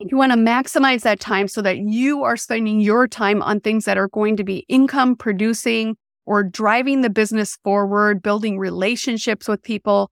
You 0.00 0.18
want 0.18 0.32
to 0.32 0.38
maximize 0.38 1.00
that 1.00 1.18
time 1.18 1.48
so 1.48 1.62
that 1.62 1.78
you 1.78 2.24
are 2.24 2.36
spending 2.36 2.82
your 2.82 3.08
time 3.08 3.40
on 3.40 3.60
things 3.60 3.86
that 3.86 3.96
are 3.96 4.08
going 4.08 4.36
to 4.36 4.44
be 4.44 4.66
income 4.68 5.16
producing 5.16 5.96
or 6.26 6.42
driving 6.42 7.00
the 7.00 7.08
business 7.08 7.56
forward, 7.64 8.22
building 8.22 8.58
relationships 8.58 9.48
with 9.48 9.62
people. 9.62 10.10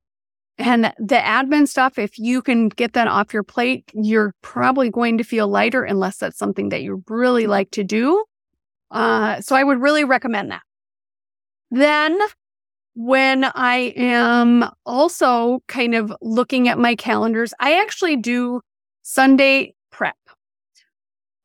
And 0.56 0.94
the 0.98 1.16
admin 1.16 1.68
stuff, 1.68 1.98
if 1.98 2.18
you 2.18 2.40
can 2.40 2.70
get 2.70 2.94
that 2.94 3.06
off 3.06 3.34
your 3.34 3.42
plate, 3.42 3.84
you're 3.92 4.34
probably 4.40 4.88
going 4.88 5.18
to 5.18 5.24
feel 5.24 5.46
lighter 5.46 5.84
unless 5.84 6.16
that's 6.16 6.38
something 6.38 6.70
that 6.70 6.82
you 6.82 7.04
really 7.06 7.46
like 7.46 7.70
to 7.72 7.84
do. 7.84 8.24
Uh, 8.90 9.42
so 9.42 9.56
I 9.56 9.62
would 9.62 9.82
really 9.82 10.04
recommend 10.04 10.52
that. 10.52 10.62
Then, 11.70 12.18
when 12.94 13.44
I 13.44 13.92
am 13.96 14.68
also 14.84 15.62
kind 15.68 15.94
of 15.94 16.12
looking 16.20 16.68
at 16.68 16.78
my 16.78 16.94
calendars, 16.94 17.54
I 17.60 17.80
actually 17.80 18.16
do 18.16 18.60
Sunday 19.02 19.74
prep. 19.90 20.16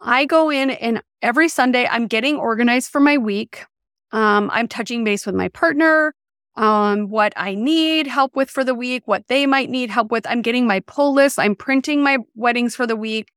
I 0.02 0.26
go 0.26 0.50
in 0.50 0.72
and 0.72 1.02
every 1.22 1.50
Sunday 1.50 1.88
I'm 1.88 2.08
getting 2.08 2.38
organized 2.38 2.92
for 2.92 3.00
my 3.00 3.18
week. 3.18 3.66
Um, 4.12 4.50
I'm 4.54 4.68
touching 4.68 5.04
base 5.04 5.26
with 5.26 5.36
my 5.36 5.50
partner 5.50 6.14
um, 6.58 7.10
what 7.10 7.34
I 7.36 7.54
need 7.54 8.08
help 8.08 8.36
with 8.36 8.50
for 8.50 8.64
the 8.64 8.76
week, 8.76 9.04
what 9.06 9.28
they 9.28 9.46
might 9.46 9.70
need 9.70 9.90
help 9.90 10.12
with. 10.12 10.26
I'm 10.28 10.42
getting 10.42 10.68
my 10.68 10.80
pull 10.82 11.14
list. 11.14 11.38
I'm 11.38 11.56
printing 11.56 12.02
my 12.02 12.20
weddings 12.36 12.76
for 12.76 12.88
the 12.88 12.96
week. 12.96 13.32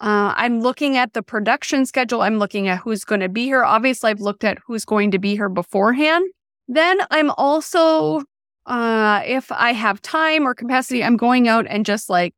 Uh, 0.00 0.34
I'm 0.36 0.60
looking 0.60 0.96
at 0.96 1.12
the 1.12 1.22
production 1.22 1.86
schedule. 1.86 2.22
I'm 2.22 2.38
looking 2.38 2.66
at 2.66 2.80
who's 2.80 3.04
going 3.04 3.20
to 3.20 3.28
be 3.28 3.44
here. 3.44 3.62
Obviously, 3.62 4.10
I've 4.10 4.20
looked 4.20 4.44
at 4.44 4.58
who's 4.66 4.84
going 4.84 5.12
to 5.12 5.18
be 5.18 5.36
here 5.36 5.48
beforehand. 5.48 6.26
Then 6.68 6.98
I'm 7.10 7.30
also, 7.32 8.22
uh, 8.66 9.22
if 9.24 9.50
I 9.52 9.72
have 9.72 10.00
time 10.00 10.46
or 10.46 10.54
capacity, 10.54 11.04
I'm 11.04 11.16
going 11.16 11.48
out 11.48 11.66
and 11.68 11.84
just 11.84 12.08
like 12.08 12.34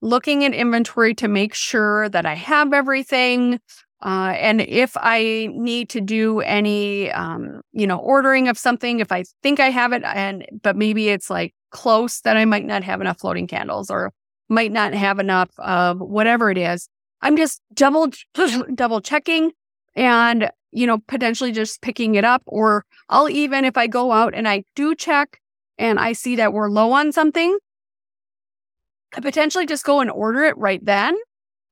looking 0.00 0.44
at 0.44 0.54
inventory 0.54 1.14
to 1.14 1.28
make 1.28 1.54
sure 1.54 2.08
that 2.10 2.26
I 2.26 2.34
have 2.34 2.72
everything. 2.72 3.58
Uh, 4.02 4.34
and 4.36 4.60
if 4.60 4.96
I 4.96 5.48
need 5.52 5.88
to 5.90 6.00
do 6.00 6.40
any, 6.40 7.10
um, 7.12 7.62
you 7.72 7.86
know, 7.86 7.98
ordering 7.98 8.48
of 8.48 8.58
something, 8.58 9.00
if 9.00 9.10
I 9.10 9.24
think 9.42 9.60
I 9.60 9.70
have 9.70 9.92
it, 9.92 10.02
and 10.04 10.46
but 10.62 10.76
maybe 10.76 11.08
it's 11.08 11.30
like 11.30 11.54
close 11.70 12.20
that 12.20 12.36
I 12.36 12.44
might 12.44 12.66
not 12.66 12.84
have 12.84 13.00
enough 13.00 13.20
floating 13.20 13.46
candles 13.46 13.90
or 13.90 14.12
might 14.48 14.72
not 14.72 14.92
have 14.92 15.18
enough 15.18 15.48
of 15.58 16.00
whatever 16.00 16.50
it 16.50 16.58
is, 16.58 16.86
I'm 17.22 17.36
just 17.36 17.62
double 17.72 18.10
double 18.74 19.00
checking 19.00 19.52
and 19.96 20.50
you 20.74 20.86
know 20.86 20.98
potentially 21.06 21.52
just 21.52 21.80
picking 21.80 22.14
it 22.16 22.24
up 22.24 22.42
or 22.46 22.84
I'll 23.08 23.28
even 23.28 23.64
if 23.64 23.76
I 23.76 23.86
go 23.86 24.12
out 24.12 24.34
and 24.34 24.48
I 24.48 24.64
do 24.74 24.94
check 24.94 25.40
and 25.78 25.98
I 25.98 26.12
see 26.12 26.36
that 26.36 26.52
we're 26.52 26.68
low 26.68 26.92
on 26.92 27.12
something 27.12 27.58
I 29.16 29.20
potentially 29.20 29.66
just 29.66 29.84
go 29.84 30.00
and 30.00 30.10
order 30.10 30.44
it 30.44 30.56
right 30.58 30.84
then 30.84 31.16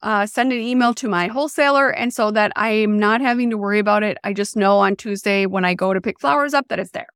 uh, 0.03 0.27
send 0.27 0.53
an 0.53 0.59
email 0.59 0.93
to 0.95 1.09
my 1.09 1.29
wholesaler 1.29 1.91
and 1.91 2.13
so 2.13 2.31
that 2.33 2.53
I'm 2.57 2.99
not 2.99 3.21
having 3.21 3.51
to 3.51 3.59
worry 3.59 3.79
about 3.79 4.03
it. 4.03 4.19
I 4.25 4.33
just 4.33 4.57
know 4.57 4.79
on 4.79 4.97
Tuesday 4.97 5.47
when 5.47 5.65
I 5.65 5.75
go 5.75 5.95
to 5.95 6.01
pick 6.01 6.21
flowers 6.21 6.55
up 6.55 6.69
that 6.69 6.81
it's 6.81 6.91
there. 6.91 7.07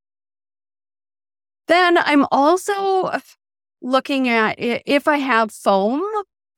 Then 1.66 1.98
I'm 1.98 2.26
also 2.30 3.18
looking 3.82 4.28
at 4.28 4.54
if 4.58 5.08
I 5.08 5.18
have 5.18 5.50
foam 5.50 6.02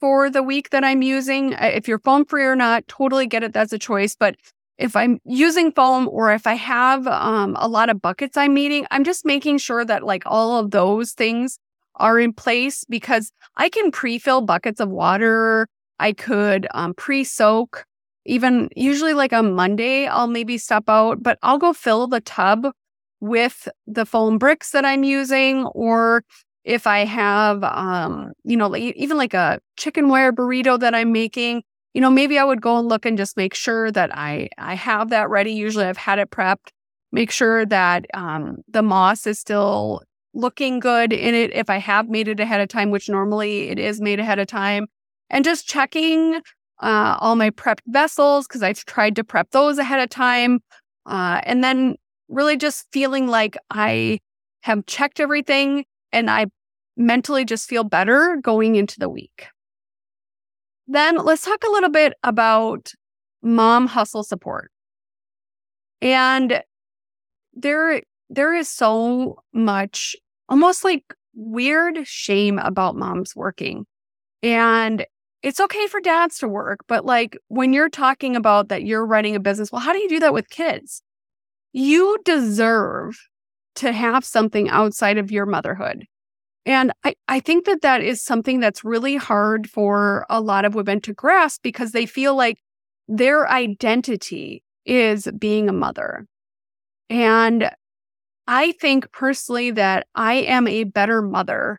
for 0.00 0.30
the 0.30 0.42
week 0.42 0.70
that 0.70 0.84
I'm 0.84 1.02
using. 1.02 1.54
If 1.58 1.88
you're 1.88 1.98
foam 1.98 2.26
free 2.26 2.44
or 2.44 2.54
not, 2.54 2.86
totally 2.88 3.26
get 3.26 3.42
it. 3.42 3.52
That's 3.54 3.72
a 3.72 3.78
choice. 3.78 4.14
But 4.14 4.36
if 4.78 4.94
I'm 4.96 5.18
using 5.24 5.72
foam 5.72 6.08
or 6.10 6.32
if 6.32 6.46
I 6.46 6.54
have 6.54 7.06
um, 7.06 7.56
a 7.58 7.68
lot 7.68 7.90
of 7.90 8.00
buckets 8.00 8.36
I'm 8.36 8.54
meeting, 8.54 8.86
I'm 8.90 9.04
just 9.04 9.24
making 9.24 9.58
sure 9.58 9.84
that 9.84 10.04
like 10.04 10.22
all 10.26 10.58
of 10.58 10.70
those 10.70 11.12
things 11.12 11.58
are 11.96 12.18
in 12.20 12.32
place 12.32 12.84
because 12.88 13.32
I 13.56 13.68
can 13.68 13.90
pre 13.90 14.18
fill 14.18 14.40
buckets 14.42 14.80
of 14.80 14.88
water 14.88 15.66
I 15.98 16.12
could 16.12 16.66
um, 16.74 16.94
pre 16.94 17.24
soak. 17.24 17.84
Even 18.24 18.68
usually, 18.76 19.14
like 19.14 19.32
on 19.32 19.54
Monday, 19.54 20.06
I'll 20.06 20.26
maybe 20.26 20.58
step 20.58 20.84
out, 20.88 21.22
but 21.22 21.38
I'll 21.42 21.58
go 21.58 21.72
fill 21.72 22.06
the 22.06 22.20
tub 22.20 22.68
with 23.20 23.68
the 23.86 24.04
foam 24.06 24.38
bricks 24.38 24.70
that 24.72 24.84
I'm 24.84 25.02
using, 25.02 25.64
or 25.66 26.22
if 26.64 26.86
I 26.86 27.04
have, 27.04 27.64
um, 27.64 28.32
you 28.44 28.56
know, 28.56 28.68
like, 28.68 28.82
even 28.82 29.16
like 29.16 29.34
a 29.34 29.60
chicken 29.76 30.08
wire 30.08 30.32
burrito 30.32 30.78
that 30.78 30.94
I'm 30.94 31.10
making, 31.12 31.62
you 31.98 32.00
know, 32.00 32.10
maybe 32.10 32.38
I 32.38 32.44
would 32.44 32.62
go 32.62 32.78
and 32.78 32.86
look 32.86 33.04
and 33.04 33.18
just 33.18 33.36
make 33.36 33.54
sure 33.54 33.90
that 33.90 34.16
I 34.16 34.50
I 34.56 34.74
have 34.74 35.10
that 35.10 35.30
ready. 35.30 35.50
Usually, 35.50 35.84
I've 35.84 35.96
had 35.96 36.20
it 36.20 36.30
prepped. 36.30 36.68
Make 37.10 37.32
sure 37.32 37.66
that 37.66 38.06
um, 38.14 38.58
the 38.68 38.82
moss 38.82 39.26
is 39.26 39.40
still 39.40 40.02
looking 40.32 40.78
good 40.78 41.12
in 41.12 41.34
it. 41.34 41.52
If 41.52 41.68
I 41.68 41.78
have 41.78 42.08
made 42.08 42.28
it 42.28 42.38
ahead 42.38 42.60
of 42.60 42.68
time, 42.68 42.92
which 42.92 43.08
normally 43.08 43.70
it 43.70 43.80
is 43.80 44.00
made 44.00 44.20
ahead 44.20 44.38
of 44.38 44.46
time, 44.46 44.86
and 45.28 45.44
just 45.44 45.66
checking 45.66 46.36
uh, 46.80 47.16
all 47.18 47.34
my 47.34 47.50
prepped 47.50 47.82
vessels 47.88 48.46
because 48.46 48.62
I've 48.62 48.84
tried 48.84 49.16
to 49.16 49.24
prep 49.24 49.50
those 49.50 49.78
ahead 49.78 49.98
of 49.98 50.08
time. 50.08 50.60
Uh, 51.04 51.40
and 51.42 51.64
then 51.64 51.96
really 52.28 52.56
just 52.56 52.86
feeling 52.92 53.26
like 53.26 53.56
I 53.72 54.20
have 54.60 54.86
checked 54.86 55.18
everything 55.18 55.84
and 56.12 56.30
I 56.30 56.46
mentally 56.96 57.44
just 57.44 57.68
feel 57.68 57.82
better 57.82 58.38
going 58.40 58.76
into 58.76 59.00
the 59.00 59.08
week. 59.08 59.48
Then 60.88 61.16
let's 61.16 61.44
talk 61.44 61.62
a 61.64 61.70
little 61.70 61.90
bit 61.90 62.14
about 62.22 62.92
mom 63.42 63.86
hustle 63.86 64.24
support. 64.24 64.72
And 66.00 66.62
there 67.54 68.02
there 68.30 68.54
is 68.54 68.68
so 68.68 69.38
much 69.52 70.16
almost 70.48 70.84
like 70.84 71.04
weird 71.34 72.06
shame 72.06 72.58
about 72.58 72.96
moms 72.96 73.36
working. 73.36 73.86
And 74.42 75.04
it's 75.42 75.60
okay 75.60 75.86
for 75.86 76.00
dads 76.00 76.38
to 76.38 76.48
work, 76.48 76.80
but 76.88 77.04
like 77.04 77.36
when 77.48 77.72
you're 77.72 77.88
talking 77.88 78.34
about 78.34 78.68
that 78.68 78.82
you're 78.82 79.06
running 79.06 79.36
a 79.36 79.40
business, 79.40 79.70
well, 79.70 79.80
how 79.80 79.92
do 79.92 79.98
you 79.98 80.08
do 80.08 80.20
that 80.20 80.34
with 80.34 80.50
kids? 80.50 81.02
You 81.72 82.18
deserve 82.24 83.18
to 83.76 83.92
have 83.92 84.24
something 84.24 84.68
outside 84.68 85.18
of 85.18 85.30
your 85.30 85.46
motherhood. 85.46 86.06
And 86.66 86.92
I, 87.04 87.14
I 87.28 87.40
think 87.40 87.64
that 87.64 87.82
that 87.82 88.02
is 88.02 88.22
something 88.22 88.60
that's 88.60 88.84
really 88.84 89.16
hard 89.16 89.70
for 89.70 90.26
a 90.28 90.40
lot 90.40 90.64
of 90.64 90.74
women 90.74 91.00
to 91.02 91.14
grasp 91.14 91.62
because 91.62 91.92
they 91.92 92.06
feel 92.06 92.34
like 92.34 92.58
their 93.08 93.48
identity 93.48 94.62
is 94.84 95.28
being 95.38 95.68
a 95.68 95.72
mother. 95.72 96.26
And 97.08 97.70
I 98.46 98.72
think 98.72 99.10
personally 99.12 99.70
that 99.72 100.06
I 100.14 100.34
am 100.34 100.66
a 100.66 100.84
better 100.84 101.22
mother 101.22 101.78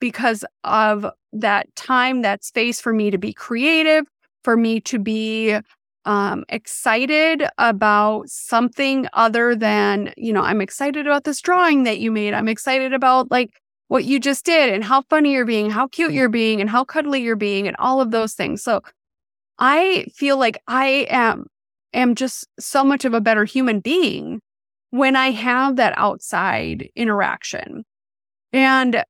because 0.00 0.44
of 0.64 1.06
that 1.32 1.74
time, 1.74 2.22
that 2.22 2.44
space 2.44 2.80
for 2.80 2.92
me 2.92 3.10
to 3.10 3.18
be 3.18 3.32
creative, 3.32 4.04
for 4.44 4.56
me 4.56 4.80
to 4.80 4.98
be 4.98 5.58
um, 6.04 6.44
excited 6.48 7.44
about 7.58 8.28
something 8.28 9.06
other 9.12 9.54
than, 9.54 10.12
you 10.16 10.32
know, 10.32 10.42
I'm 10.42 10.60
excited 10.60 11.06
about 11.06 11.24
this 11.24 11.40
drawing 11.40 11.82
that 11.84 11.98
you 11.98 12.10
made. 12.10 12.34
I'm 12.34 12.48
excited 12.48 12.92
about 12.92 13.30
like 13.30 13.50
what 13.88 14.04
you 14.04 14.20
just 14.20 14.44
did 14.44 14.72
and 14.72 14.84
how 14.84 15.02
funny 15.02 15.32
you're 15.32 15.44
being, 15.44 15.70
how 15.70 15.88
cute 15.88 16.12
mm. 16.12 16.14
you're 16.14 16.28
being, 16.28 16.60
and 16.60 16.70
how 16.70 16.84
cuddly 16.84 17.22
you're 17.22 17.36
being, 17.36 17.66
and 17.66 17.76
all 17.78 18.00
of 18.00 18.10
those 18.10 18.34
things. 18.34 18.62
So 18.62 18.82
I 19.58 20.06
feel 20.14 20.38
like 20.38 20.58
I 20.68 21.06
am 21.10 21.46
am 21.92 22.14
just 22.14 22.46
so 22.60 22.84
much 22.84 23.04
of 23.04 23.14
a 23.14 23.20
better 23.20 23.44
human 23.44 23.80
being 23.80 24.40
when 24.90 25.16
I 25.16 25.30
have 25.30 25.76
that 25.76 25.94
outside 25.96 26.88
interaction. 26.94 27.84
And 28.52 29.02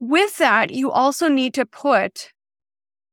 with 0.00 0.38
that, 0.38 0.70
you 0.72 0.90
also 0.90 1.28
need 1.28 1.54
to 1.54 1.66
put 1.66 2.30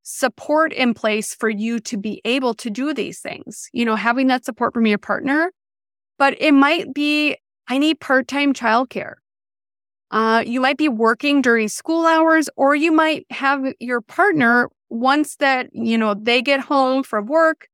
support 0.03 0.73
in 0.73 0.93
place 0.93 1.35
for 1.35 1.49
you 1.49 1.79
to 1.79 1.97
be 1.97 2.21
able 2.25 2.53
to 2.55 2.69
do 2.69 2.93
these 2.93 3.19
things. 3.19 3.69
You 3.73 3.85
know, 3.85 3.95
having 3.95 4.27
that 4.27 4.45
support 4.45 4.73
from 4.73 4.87
your 4.87 4.97
partner, 4.97 5.51
but 6.17 6.35
it 6.39 6.53
might 6.53 6.93
be 6.93 7.37
I 7.67 7.77
need 7.77 7.99
part 7.99 8.27
time 8.27 8.53
childcare. 8.53 9.15
Uh, 10.11 10.43
you 10.45 10.59
might 10.59 10.77
be 10.77 10.89
working 10.89 11.41
during 11.41 11.67
school 11.67 12.05
hours, 12.05 12.49
or 12.55 12.75
you 12.75 12.91
might 12.91 13.25
have 13.29 13.63
your 13.79 14.01
partner 14.01 14.69
once 14.89 15.35
that 15.35 15.69
you 15.71 15.97
know 15.97 16.13
they 16.13 16.41
get 16.41 16.59
home 16.59 17.03
from 17.03 17.27
work. 17.27 17.67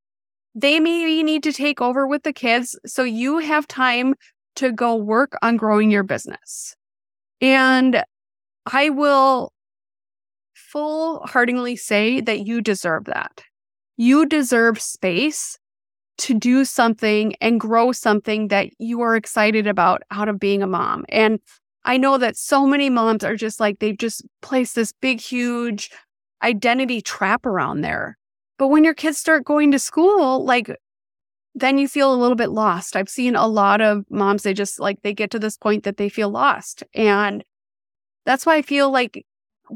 They 0.54 0.80
maybe 0.80 1.24
need 1.24 1.44
to 1.44 1.54
take 1.54 1.82
over 1.82 2.08
with 2.08 2.24
the 2.24 2.34
kids, 2.34 2.78
so 2.86 3.04
you 3.04 3.40
have 3.40 3.68
time 3.68 4.16
to 4.56 4.72
go 4.72 4.96
work 4.96 5.38
on 5.42 5.58
growing 5.58 5.92
your 5.92 6.04
business. 6.04 6.76
And 7.42 8.04
I 8.66 8.90
will 8.90 9.52
full 10.54 11.20
heartedly 11.26 11.76
say 11.76 12.22
that 12.22 12.46
you 12.46 12.62
deserve 12.62 13.06
that. 13.06 13.44
You 13.98 14.26
deserve 14.26 14.82
space 14.82 15.58
to 16.18 16.34
do 16.34 16.66
something 16.66 17.36
and 17.42 17.60
grow 17.60 17.92
something 17.92 18.48
that 18.48 18.70
you 18.80 19.02
are 19.02 19.16
excited 19.16 19.68
about 19.68 20.02
out 20.12 20.30
of 20.30 20.40
being 20.40 20.64
a 20.64 20.68
mom. 20.68 21.06
And 21.10 21.40
I 21.86 21.98
know 21.98 22.18
that 22.18 22.36
so 22.36 22.66
many 22.66 22.90
moms 22.90 23.24
are 23.24 23.36
just 23.36 23.60
like, 23.60 23.80
they've 23.80 23.98
just 23.98 24.26
placed 24.42 24.76
this 24.76 24.92
big, 24.92 25.22
huge 25.22 25.92
identity 26.42 27.00
trap 27.00 27.46
around 27.46 27.82
there. 27.82 28.18
But 28.58 28.70
when 28.70 28.84
your 28.84 28.96
kids 28.96 29.20
start 29.20 29.46
going 29.46 29.72
to 29.72 29.80
school, 29.80 30.44
like, 30.44 30.76
then 31.54 31.78
you 31.78 31.88
feel 31.88 32.14
a 32.14 32.18
little 32.18 32.36
bit 32.36 32.50
lost. 32.50 32.96
I've 32.96 33.08
seen 33.08 33.36
a 33.36 33.48
lot 33.48 33.82
of 33.82 34.04
moms, 34.10 34.44
they 34.44 34.54
just 34.54 34.80
like, 34.80 35.02
they 35.04 35.14
get 35.14 35.32
to 35.32 35.40
this 35.40 35.58
point 35.58 35.84
that 35.84 35.98
they 35.98 36.10
feel 36.10 36.30
lost. 36.30 36.84
And 36.94 37.44
that's 38.26 38.46
why 38.46 38.56
I 38.58 38.62
feel 38.64 38.90
like 38.90 39.24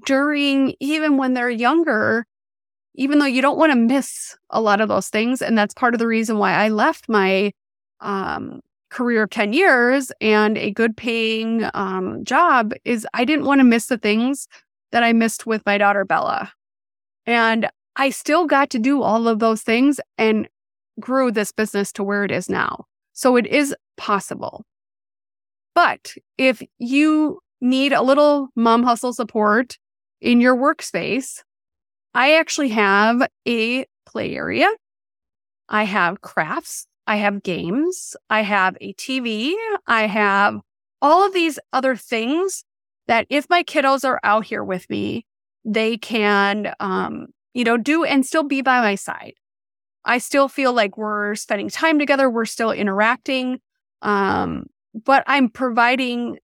during 0.06 0.74
even 0.80 1.18
when 1.18 1.36
they're 1.36 1.50
younger, 1.50 2.26
even 2.96 3.20
though 3.20 3.26
you 3.26 3.42
don't 3.42 3.58
want 3.58 3.72
to 3.72 3.78
miss 3.78 4.36
a 4.50 4.60
lot 4.60 4.82
of 4.82 4.90
those 4.90 5.10
things. 5.10 5.42
And 5.42 5.58
that's 5.58 5.74
part 5.74 5.94
of 5.94 6.00
the 6.00 6.08
reason 6.08 6.38
why 6.38 6.54
I 6.54 6.70
left 6.70 7.08
my 7.08 7.52
um, 8.02 8.62
career 8.90 9.24
of 9.24 9.30
10 9.30 9.54
years 9.54 10.12
and 10.20 10.58
a 10.58 10.72
good 10.72 10.98
paying 10.98 11.70
um, 11.74 12.24
job 12.24 12.74
is 12.86 13.08
I 13.14 13.26
didn't 13.26 13.46
want 13.46 13.60
to 13.60 13.66
miss 13.66 13.88
the 13.88 13.98
things 13.98 14.48
that 14.92 15.04
I 15.04 15.14
missed 15.14 15.46
with 15.46 15.66
my 15.66 15.78
daughter 15.78 16.06
Bella. 16.06 16.52
And 17.26 17.70
I 17.96 18.10
still 18.10 18.46
got 18.46 18.70
to 18.72 18.80
do 18.80 19.02
all 19.02 19.28
of 19.28 19.40
those 19.40 19.62
things 19.62 20.00
and 20.18 20.48
grew 21.00 21.32
this 21.32 21.52
business 21.52 21.92
to 21.94 22.04
where 22.04 22.24
it 22.24 22.32
is 22.32 22.50
now. 22.50 22.86
So 23.14 23.36
it 23.36 23.46
is 23.46 23.76
possible. 23.98 24.66
But 25.76 26.16
if 26.38 26.62
you 26.78 27.40
need 27.62 27.94
a 27.94 28.02
little 28.02 28.50
mom 28.56 28.84
hustle 28.84 29.14
support 29.14 29.78
in 30.22 30.42
your 30.42 30.56
workspace, 30.56 31.44
I 32.14 32.34
actually 32.34 32.70
have 32.70 33.28
a 33.48 33.86
play 34.06 34.36
area. 34.36 34.70
I 35.68 35.84
have 35.84 36.22
crafts. 36.22 36.88
I 37.10 37.18
have 37.18 37.44
games. 37.44 38.16
I 38.30 38.42
have 38.44 38.78
a 38.80 38.94
TV. 38.94 39.54
I 39.88 40.08
have 40.08 40.60
all 41.02 41.26
of 41.26 41.34
these 41.34 41.58
other 41.74 41.96
things 41.96 42.64
that 43.08 43.26
if 43.30 43.50
my 43.50 43.64
kiddos 43.64 44.06
are 44.06 44.20
out 44.24 44.46
here 44.46 44.64
with 44.64 44.90
me, 44.90 45.26
they 45.66 45.98
can, 45.98 46.74
um, 46.80 47.28
you 47.54 47.64
know, 47.64 47.78
do 47.78 48.04
and 48.04 48.26
still 48.26 48.44
be 48.44 48.62
by 48.62 48.80
my 48.82 48.96
side. 48.96 49.34
I 50.06 50.20
still 50.20 50.48
feel 50.48 50.72
like 50.72 50.98
we're 50.98 51.36
spending 51.36 51.70
time 51.70 52.00
together. 52.00 52.30
We're 52.30 52.46
still 52.46 52.72
interacting. 52.72 53.60
Um, 54.02 54.68
but 54.94 55.24
I'm 55.28 55.50
providing 55.50 56.38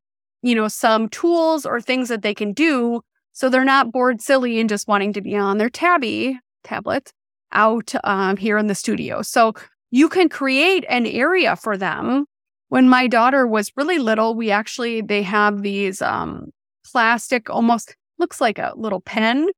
you 0.45 0.53
know, 0.53 0.67
some 0.67 1.09
tools 1.09 1.65
or 1.65 1.81
things 1.81 2.07
that 2.09 2.21
they 2.21 2.33
can 2.33 2.53
do 2.53 3.01
so 3.33 3.49
they're 3.49 3.65
not 3.65 3.91
bored 3.91 4.21
silly 4.21 4.59
and 4.59 4.69
just 4.69 4.87
wanting 4.87 5.11
to 5.13 5.21
be 5.21 5.35
on 5.35 5.57
their 5.57 5.69
tabby 5.69 6.39
tablet 6.63 7.11
out 7.51 7.93
um, 8.03 8.37
here 8.37 8.57
in 8.57 8.67
the 8.67 8.75
studio. 8.75 9.23
So 9.23 9.53
you 9.91 10.09
can 10.09 10.29
create 10.29 10.85
an 10.89 11.05
area 11.05 11.55
for 11.55 11.77
them. 11.77 12.25
When 12.69 12.89
my 12.89 13.07
daughter 13.07 13.45
was 13.45 13.71
really 13.75 13.99
little, 13.99 14.35
we 14.35 14.51
actually 14.51 15.01
they 15.01 15.21
have 15.23 15.61
these 15.61 16.01
um, 16.01 16.51
plastic, 16.91 17.49
almost 17.49 17.95
looks 18.17 18.41
like 18.41 18.57
a 18.57 18.73
little 18.75 19.01
pen, 19.01 19.49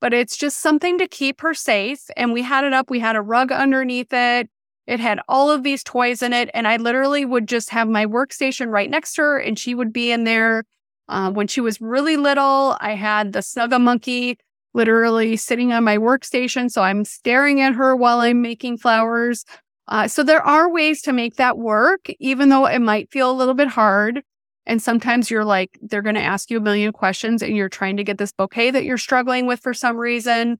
but 0.00 0.14
it's 0.14 0.36
just 0.36 0.60
something 0.60 0.98
to 0.98 1.06
keep 1.06 1.40
her 1.40 1.54
safe. 1.54 2.00
And 2.16 2.32
we 2.32 2.42
had 2.42 2.64
it 2.64 2.72
up. 2.72 2.90
We 2.90 3.00
had 3.00 3.16
a 3.16 3.22
rug 3.22 3.52
underneath 3.52 4.12
it. 4.12 4.48
It 4.86 5.00
had 5.00 5.20
all 5.28 5.50
of 5.50 5.62
these 5.62 5.82
toys 5.82 6.22
in 6.22 6.32
it, 6.32 6.50
and 6.52 6.68
I 6.68 6.76
literally 6.76 7.24
would 7.24 7.48
just 7.48 7.70
have 7.70 7.88
my 7.88 8.04
workstation 8.04 8.68
right 8.68 8.90
next 8.90 9.14
to 9.14 9.22
her, 9.22 9.38
and 9.38 9.58
she 9.58 9.74
would 9.74 9.92
be 9.92 10.10
in 10.10 10.24
there. 10.24 10.64
Uh, 11.08 11.30
when 11.30 11.46
she 11.46 11.60
was 11.60 11.80
really 11.80 12.16
little, 12.16 12.76
I 12.80 12.94
had 12.94 13.32
the 13.32 13.40
Snugamonkey 13.40 14.36
literally 14.74 15.36
sitting 15.36 15.72
on 15.72 15.84
my 15.84 15.96
workstation. 15.96 16.70
So 16.70 16.82
I'm 16.82 17.04
staring 17.04 17.60
at 17.60 17.74
her 17.74 17.94
while 17.94 18.20
I'm 18.20 18.42
making 18.42 18.78
flowers. 18.78 19.44
Uh, 19.88 20.08
so 20.08 20.22
there 20.22 20.42
are 20.42 20.70
ways 20.70 21.02
to 21.02 21.12
make 21.12 21.36
that 21.36 21.58
work, 21.58 22.08
even 22.18 22.48
though 22.48 22.66
it 22.66 22.80
might 22.80 23.10
feel 23.10 23.30
a 23.30 23.32
little 23.32 23.54
bit 23.54 23.68
hard. 23.68 24.22
And 24.66 24.82
sometimes 24.82 25.30
you're 25.30 25.44
like, 25.44 25.78
they're 25.82 26.02
going 26.02 26.14
to 26.14 26.22
ask 26.22 26.50
you 26.50 26.56
a 26.56 26.60
million 26.60 26.92
questions 26.92 27.42
and 27.42 27.54
you're 27.54 27.68
trying 27.68 27.98
to 27.98 28.04
get 28.04 28.16
this 28.16 28.32
bouquet 28.32 28.70
that 28.70 28.84
you're 28.84 28.96
struggling 28.96 29.46
with 29.46 29.60
for 29.60 29.74
some 29.74 29.98
reason 29.98 30.58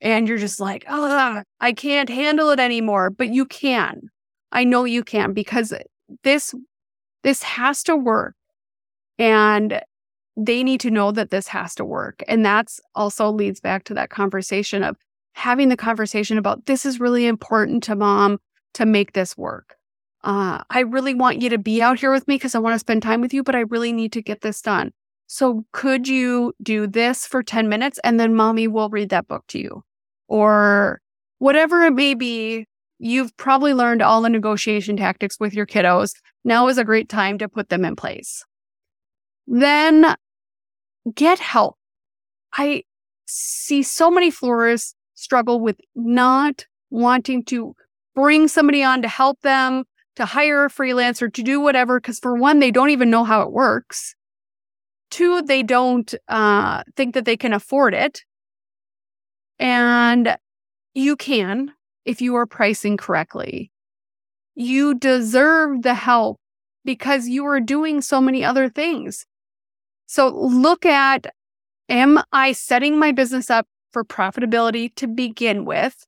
and 0.00 0.26
you're 0.26 0.38
just 0.38 0.58
like, 0.58 0.84
oh, 0.88 1.42
I 1.60 1.72
can't 1.72 2.08
handle 2.08 2.50
it 2.50 2.58
anymore. 2.58 3.10
But 3.10 3.32
you 3.32 3.44
can. 3.44 4.10
I 4.50 4.64
know 4.64 4.84
you 4.84 5.04
can 5.04 5.32
because 5.32 5.72
this 6.24 6.54
this 7.22 7.42
has 7.42 7.82
to 7.84 7.96
work. 7.96 8.34
And 9.18 9.80
they 10.36 10.64
need 10.64 10.80
to 10.80 10.90
know 10.90 11.12
that 11.12 11.30
this 11.30 11.48
has 11.48 11.74
to 11.76 11.84
work. 11.84 12.22
And 12.26 12.44
that's 12.44 12.80
also 12.94 13.30
leads 13.30 13.60
back 13.60 13.84
to 13.84 13.94
that 13.94 14.10
conversation 14.10 14.82
of 14.82 14.96
having 15.32 15.68
the 15.68 15.76
conversation 15.76 16.38
about 16.38 16.66
this 16.66 16.84
is 16.84 17.00
really 17.00 17.26
important 17.26 17.82
to 17.84 17.94
mom 17.94 18.38
to 18.74 18.86
make 18.86 19.12
this 19.12 19.36
work. 19.36 19.76
Uh, 20.22 20.62
I 20.70 20.80
really 20.80 21.14
want 21.14 21.42
you 21.42 21.50
to 21.50 21.58
be 21.58 21.82
out 21.82 22.00
here 22.00 22.12
with 22.12 22.26
me 22.28 22.36
because 22.36 22.54
I 22.54 22.58
want 22.58 22.74
to 22.74 22.78
spend 22.78 23.02
time 23.02 23.20
with 23.20 23.34
you, 23.34 23.42
but 23.42 23.54
I 23.54 23.60
really 23.60 23.92
need 23.92 24.12
to 24.12 24.22
get 24.22 24.40
this 24.40 24.62
done. 24.62 24.92
So 25.26 25.64
could 25.72 26.08
you 26.08 26.54
do 26.62 26.86
this 26.86 27.26
for 27.26 27.42
10 27.42 27.68
minutes 27.68 27.98
and 28.04 28.18
then 28.18 28.34
mommy 28.34 28.68
will 28.68 28.88
read 28.88 29.10
that 29.10 29.28
book 29.28 29.44
to 29.48 29.58
you? 29.58 29.84
or 30.28 31.00
whatever 31.38 31.82
it 31.82 31.92
may 31.92 32.14
be, 32.14 32.66
you've 32.98 33.36
probably 33.36 33.74
learned 33.74 34.02
all 34.02 34.22
the 34.22 34.28
negotiation 34.28 34.96
tactics 34.96 35.38
with 35.38 35.54
your 35.54 35.66
kiddos. 35.66 36.14
Now 36.44 36.68
is 36.68 36.78
a 36.78 36.84
great 36.84 37.08
time 37.08 37.38
to 37.38 37.48
put 37.48 37.68
them 37.68 37.84
in 37.84 37.96
place. 37.96 38.44
Then 39.46 40.14
get 41.14 41.38
help. 41.38 41.76
I 42.52 42.84
see 43.26 43.82
so 43.82 44.10
many 44.10 44.30
florists 44.30 44.94
struggle 45.14 45.60
with 45.60 45.80
not 45.94 46.66
wanting 46.90 47.44
to 47.44 47.74
bring 48.14 48.48
somebody 48.48 48.82
on 48.82 49.02
to 49.02 49.08
help 49.08 49.40
them, 49.42 49.84
to 50.16 50.24
hire 50.24 50.64
a 50.64 50.70
freelancer, 50.70 51.32
to 51.32 51.42
do 51.42 51.60
whatever, 51.60 52.00
because 52.00 52.18
for 52.18 52.34
one, 52.34 52.60
they 52.60 52.70
don't 52.70 52.90
even 52.90 53.10
know 53.10 53.24
how 53.24 53.42
it 53.42 53.52
works. 53.52 54.14
Two, 55.10 55.42
they 55.42 55.62
don't 55.62 56.14
uh, 56.28 56.82
think 56.96 57.14
that 57.14 57.24
they 57.24 57.36
can 57.36 57.52
afford 57.52 57.94
it. 57.94 58.24
And 59.58 60.36
you 60.94 61.16
can 61.16 61.72
if 62.04 62.20
you 62.20 62.34
are 62.36 62.46
pricing 62.46 62.96
correctly. 62.96 63.70
You 64.54 64.94
deserve 64.94 65.82
the 65.82 65.94
help 65.94 66.38
because 66.84 67.28
you 67.28 67.46
are 67.46 67.60
doing 67.60 68.00
so 68.00 68.20
many 68.20 68.44
other 68.44 68.68
things. 68.68 69.26
So 70.06 70.28
look 70.28 70.84
at 70.86 71.26
am 71.88 72.20
I 72.32 72.52
setting 72.52 72.98
my 72.98 73.12
business 73.12 73.50
up 73.50 73.66
for 73.92 74.04
profitability 74.04 74.94
to 74.96 75.06
begin 75.06 75.64
with? 75.64 76.06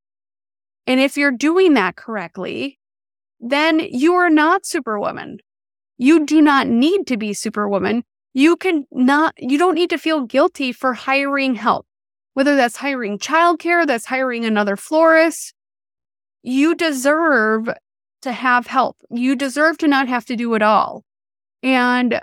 And 0.87 1.01
if 1.01 1.16
you're 1.16 1.33
doing 1.33 1.75
that 1.75 1.96
correctly, 1.96 2.79
then 3.40 3.81
you 3.81 4.14
are 4.14 4.31
not 4.31 4.66
superwoman. 4.66 5.38
You 5.99 6.27
do 6.27 6.40
not 6.40 6.68
need 6.68 7.07
to 7.09 7.16
be 7.16 7.33
superwoman. 7.33 8.05
You 8.35 8.57
can 8.57 8.87
not, 8.90 9.35
you 9.38 9.59
don't 9.59 9.75
need 9.75 9.90
to 9.90 9.99
feel 9.99 10.22
guilty 10.22 10.72
for 10.72 10.94
hiring 10.94 11.55
help 11.55 11.87
whether 12.37 12.55
that's 12.55 12.77
hiring 12.77 13.18
childcare, 13.18 13.87
that's 13.87 14.05
hiring 14.05 14.44
another 14.44 14.77
florist, 14.77 15.55
you 16.42 16.75
deserve 16.75 17.66
to 18.20 18.31
have 18.31 18.66
help. 18.66 18.99
You 19.09 19.35
deserve 19.35 19.79
to 19.79 19.88
not 19.88 20.07
have 20.07 20.27
to 20.27 20.37
do 20.37 20.53
it 20.53 20.61
all. 20.61 21.03
And 21.62 22.20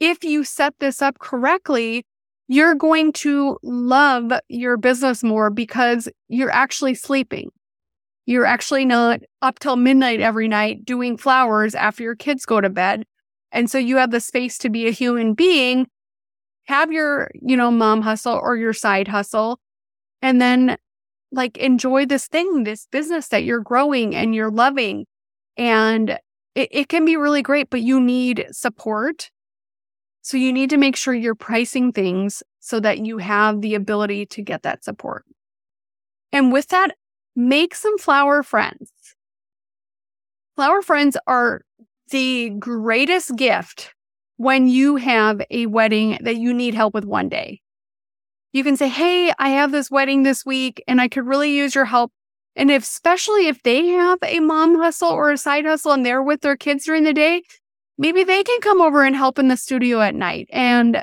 if 0.00 0.24
you 0.24 0.44
set 0.44 0.72
this 0.80 1.02
up 1.02 1.18
correctly, 1.18 2.06
you're 2.48 2.74
going 2.74 3.12
to 3.12 3.58
love 3.62 4.32
your 4.48 4.78
business 4.78 5.22
more 5.22 5.50
because 5.50 6.08
you're 6.28 6.50
actually 6.50 6.94
sleeping. 6.94 7.50
You're 8.30 8.46
actually 8.46 8.84
not 8.84 9.20
up 9.42 9.58
till 9.58 9.74
midnight 9.74 10.20
every 10.20 10.46
night 10.46 10.84
doing 10.84 11.16
flowers 11.16 11.74
after 11.74 12.04
your 12.04 12.14
kids 12.14 12.46
go 12.46 12.60
to 12.60 12.70
bed. 12.70 13.04
And 13.50 13.68
so 13.68 13.76
you 13.76 13.96
have 13.96 14.12
the 14.12 14.20
space 14.20 14.56
to 14.58 14.70
be 14.70 14.86
a 14.86 14.92
human 14.92 15.34
being 15.34 15.88
have 16.66 16.92
your, 16.92 17.32
you 17.42 17.56
know, 17.56 17.72
mom 17.72 18.02
hustle 18.02 18.38
or 18.40 18.56
your 18.56 18.72
side 18.72 19.08
hustle 19.08 19.58
and 20.22 20.40
then 20.40 20.76
like 21.32 21.56
enjoy 21.58 22.06
this 22.06 22.28
thing, 22.28 22.62
this 22.62 22.86
business 22.92 23.26
that 23.28 23.42
you're 23.42 23.58
growing 23.58 24.14
and 24.14 24.32
you're 24.32 24.52
loving. 24.52 25.06
And 25.56 26.10
it, 26.54 26.68
it 26.70 26.88
can 26.88 27.04
be 27.04 27.16
really 27.16 27.42
great, 27.42 27.68
but 27.68 27.82
you 27.82 28.00
need 28.00 28.46
support. 28.52 29.32
So 30.22 30.36
you 30.36 30.52
need 30.52 30.70
to 30.70 30.76
make 30.76 30.94
sure 30.94 31.14
you're 31.14 31.34
pricing 31.34 31.90
things 31.90 32.44
so 32.60 32.78
that 32.78 32.98
you 32.98 33.18
have 33.18 33.60
the 33.60 33.74
ability 33.74 34.26
to 34.26 34.42
get 34.42 34.62
that 34.62 34.84
support. 34.84 35.24
And 36.30 36.52
with 36.52 36.68
that, 36.68 36.94
make 37.48 37.74
some 37.74 37.98
flower 37.98 38.42
friends. 38.42 38.90
Flower 40.56 40.82
friends 40.82 41.16
are 41.26 41.62
the 42.10 42.50
greatest 42.50 43.36
gift 43.36 43.94
when 44.36 44.68
you 44.68 44.96
have 44.96 45.40
a 45.50 45.66
wedding 45.66 46.18
that 46.22 46.36
you 46.36 46.52
need 46.52 46.74
help 46.74 46.94
with 46.94 47.04
one 47.04 47.28
day. 47.28 47.60
You 48.52 48.64
can 48.64 48.76
say, 48.76 48.88
Hey, 48.88 49.32
I 49.38 49.50
have 49.50 49.70
this 49.70 49.90
wedding 49.90 50.22
this 50.22 50.44
week 50.44 50.82
and 50.88 51.00
I 51.00 51.08
could 51.08 51.26
really 51.26 51.54
use 51.56 51.74
your 51.74 51.84
help. 51.84 52.12
And 52.56 52.70
if, 52.70 52.82
especially 52.82 53.46
if 53.46 53.62
they 53.62 53.86
have 53.88 54.18
a 54.24 54.40
mom 54.40 54.76
hustle 54.76 55.10
or 55.10 55.30
a 55.30 55.38
side 55.38 55.64
hustle 55.64 55.92
and 55.92 56.04
they're 56.04 56.22
with 56.22 56.40
their 56.40 56.56
kids 56.56 56.84
during 56.84 57.04
the 57.04 57.14
day, 57.14 57.42
maybe 57.96 58.24
they 58.24 58.42
can 58.42 58.60
come 58.60 58.80
over 58.80 59.04
and 59.04 59.14
help 59.14 59.38
in 59.38 59.48
the 59.48 59.56
studio 59.56 60.00
at 60.00 60.14
night 60.14 60.48
and 60.50 61.02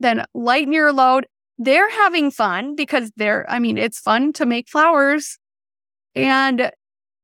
then 0.00 0.24
lighten 0.34 0.72
your 0.72 0.92
load. 0.92 1.26
They're 1.58 1.90
having 1.90 2.30
fun 2.30 2.74
because 2.74 3.12
they're, 3.16 3.44
I 3.50 3.58
mean, 3.58 3.76
it's 3.76 4.00
fun 4.00 4.32
to 4.34 4.46
make 4.46 4.68
flowers 4.68 5.38
and 6.18 6.70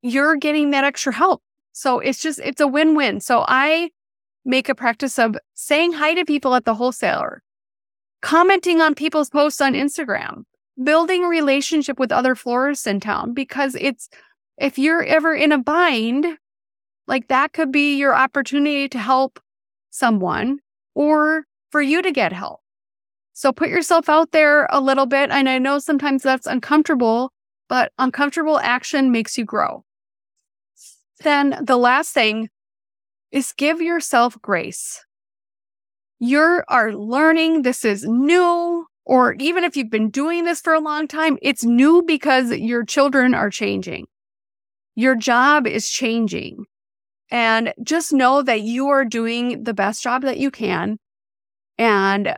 you're 0.02 0.36
getting 0.36 0.70
that 0.70 0.84
extra 0.84 1.12
help. 1.12 1.42
So 1.72 1.98
it's 1.98 2.22
just, 2.22 2.38
it's 2.40 2.60
a 2.60 2.68
win 2.68 2.94
win. 2.94 3.20
So 3.20 3.44
I 3.48 3.90
make 4.44 4.68
a 4.68 4.74
practice 4.74 5.18
of 5.18 5.36
saying 5.54 5.94
hi 5.94 6.14
to 6.14 6.24
people 6.24 6.54
at 6.54 6.64
the 6.64 6.74
wholesaler, 6.74 7.42
commenting 8.22 8.80
on 8.80 8.94
people's 8.94 9.30
posts 9.30 9.60
on 9.60 9.72
Instagram, 9.74 10.42
building 10.82 11.24
a 11.24 11.28
relationship 11.28 11.98
with 11.98 12.12
other 12.12 12.34
florists 12.34 12.86
in 12.86 13.00
town 13.00 13.34
because 13.34 13.74
it's, 13.80 14.08
if 14.58 14.78
you're 14.78 15.02
ever 15.02 15.34
in 15.34 15.50
a 15.50 15.58
bind, 15.58 16.26
like 17.06 17.28
that 17.28 17.52
could 17.52 17.72
be 17.72 17.96
your 17.96 18.14
opportunity 18.14 18.88
to 18.88 18.98
help 18.98 19.40
someone 19.90 20.58
or 20.94 21.44
for 21.70 21.82
you 21.82 22.02
to 22.02 22.12
get 22.12 22.32
help. 22.32 22.60
So 23.32 23.52
put 23.52 23.68
yourself 23.68 24.08
out 24.08 24.30
there 24.30 24.66
a 24.70 24.80
little 24.80 25.06
bit. 25.06 25.30
And 25.30 25.48
I 25.48 25.58
know 25.58 25.80
sometimes 25.80 26.22
that's 26.22 26.46
uncomfortable, 26.46 27.32
but 27.74 27.90
uncomfortable 27.98 28.60
action 28.60 29.10
makes 29.10 29.36
you 29.36 29.44
grow. 29.44 29.82
Then 31.24 31.58
the 31.60 31.76
last 31.76 32.14
thing 32.14 32.48
is 33.32 33.50
give 33.50 33.82
yourself 33.82 34.40
grace. 34.40 35.04
You 36.20 36.62
are 36.68 36.92
learning. 36.92 37.62
This 37.62 37.84
is 37.84 38.04
new. 38.04 38.86
Or 39.04 39.32
even 39.40 39.64
if 39.64 39.76
you've 39.76 39.90
been 39.90 40.10
doing 40.10 40.44
this 40.44 40.60
for 40.60 40.72
a 40.72 40.78
long 40.78 41.08
time, 41.08 41.36
it's 41.42 41.64
new 41.64 42.04
because 42.06 42.52
your 42.52 42.84
children 42.84 43.34
are 43.34 43.50
changing. 43.50 44.06
Your 44.94 45.16
job 45.16 45.66
is 45.66 45.90
changing. 45.90 46.66
And 47.32 47.74
just 47.82 48.12
know 48.12 48.40
that 48.42 48.60
you 48.60 48.86
are 48.86 49.04
doing 49.04 49.64
the 49.64 49.74
best 49.74 50.00
job 50.00 50.22
that 50.22 50.38
you 50.38 50.52
can 50.52 50.98
and 51.76 52.36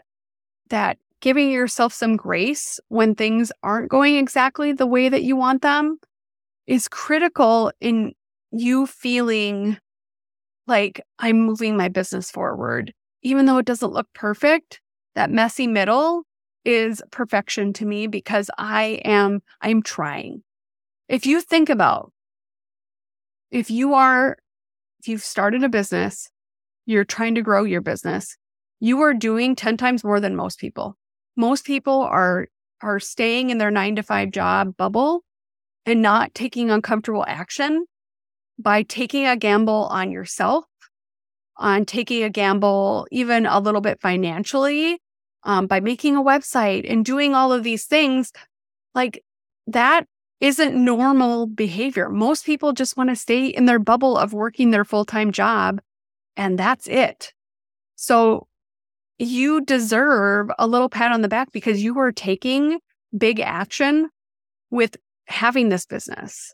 that 0.70 0.96
giving 1.20 1.50
yourself 1.50 1.92
some 1.92 2.16
grace 2.16 2.78
when 2.88 3.14
things 3.14 3.52
aren't 3.62 3.90
going 3.90 4.16
exactly 4.16 4.72
the 4.72 4.86
way 4.86 5.08
that 5.08 5.22
you 5.22 5.36
want 5.36 5.62
them 5.62 5.98
is 6.66 6.88
critical 6.88 7.72
in 7.80 8.12
you 8.50 8.86
feeling 8.86 9.78
like 10.66 11.00
I'm 11.18 11.40
moving 11.40 11.76
my 11.76 11.88
business 11.88 12.30
forward. 12.30 12.92
Even 13.22 13.46
though 13.46 13.58
it 13.58 13.66
doesn't 13.66 13.92
look 13.92 14.08
perfect, 14.14 14.80
that 15.14 15.30
messy 15.30 15.66
middle 15.66 16.24
is 16.64 17.02
perfection 17.10 17.72
to 17.74 17.86
me 17.86 18.06
because 18.06 18.50
I 18.58 19.00
am, 19.04 19.40
I'm 19.60 19.82
trying. 19.82 20.42
If 21.08 21.24
you 21.26 21.40
think 21.40 21.70
about 21.70 22.12
if 23.50 23.70
you 23.70 23.94
are, 23.94 24.36
if 24.98 25.08
you've 25.08 25.22
started 25.22 25.62
a 25.62 25.68
business, 25.68 26.28
you're 26.84 27.04
trying 27.04 27.36
to 27.36 27.42
grow 27.42 27.64
your 27.64 27.80
business, 27.80 28.36
you 28.80 29.00
are 29.00 29.14
doing 29.14 29.54
10 29.54 29.76
times 29.76 30.04
more 30.04 30.20
than 30.20 30.36
most 30.36 30.58
people. 30.58 30.96
Most 31.36 31.64
people 31.64 32.02
are, 32.02 32.48
are 32.82 33.00
staying 33.00 33.50
in 33.50 33.58
their 33.58 33.70
nine 33.70 33.96
to 33.96 34.02
five 34.02 34.30
job 34.30 34.76
bubble 34.76 35.22
and 35.84 36.02
not 36.02 36.34
taking 36.34 36.70
uncomfortable 36.70 37.24
action 37.28 37.86
by 38.58 38.82
taking 38.82 39.26
a 39.26 39.36
gamble 39.36 39.86
on 39.90 40.10
yourself, 40.10 40.64
on 41.56 41.84
taking 41.84 42.22
a 42.22 42.30
gamble 42.30 43.06
even 43.10 43.46
a 43.46 43.60
little 43.60 43.80
bit 43.80 44.00
financially, 44.00 45.00
um, 45.44 45.66
by 45.66 45.80
making 45.80 46.16
a 46.16 46.22
website 46.22 46.90
and 46.90 47.04
doing 47.04 47.34
all 47.34 47.52
of 47.52 47.62
these 47.62 47.84
things, 47.84 48.32
like 48.94 49.22
that 49.66 50.06
isn't 50.40 50.74
normal 50.74 51.46
behavior. 51.46 52.08
Most 52.08 52.44
people 52.44 52.72
just 52.72 52.96
want 52.96 53.10
to 53.10 53.16
stay 53.16 53.46
in 53.46 53.66
their 53.66 53.78
bubble 53.78 54.18
of 54.18 54.32
working 54.32 54.70
their 54.70 54.84
full 54.84 55.04
time 55.04 55.32
job, 55.32 55.80
and 56.36 56.58
that's 56.58 56.86
it. 56.88 57.32
So 57.94 58.48
you 59.18 59.62
deserve 59.62 60.50
a 60.58 60.66
little 60.66 60.88
pat 60.88 61.12
on 61.12 61.22
the 61.22 61.28
back 61.28 61.52
because 61.52 61.82
you 61.82 61.98
are 61.98 62.12
taking 62.12 62.78
big 63.16 63.40
action 63.40 64.10
with 64.70 64.96
having 65.26 65.68
this 65.68 65.86
business. 65.86 66.52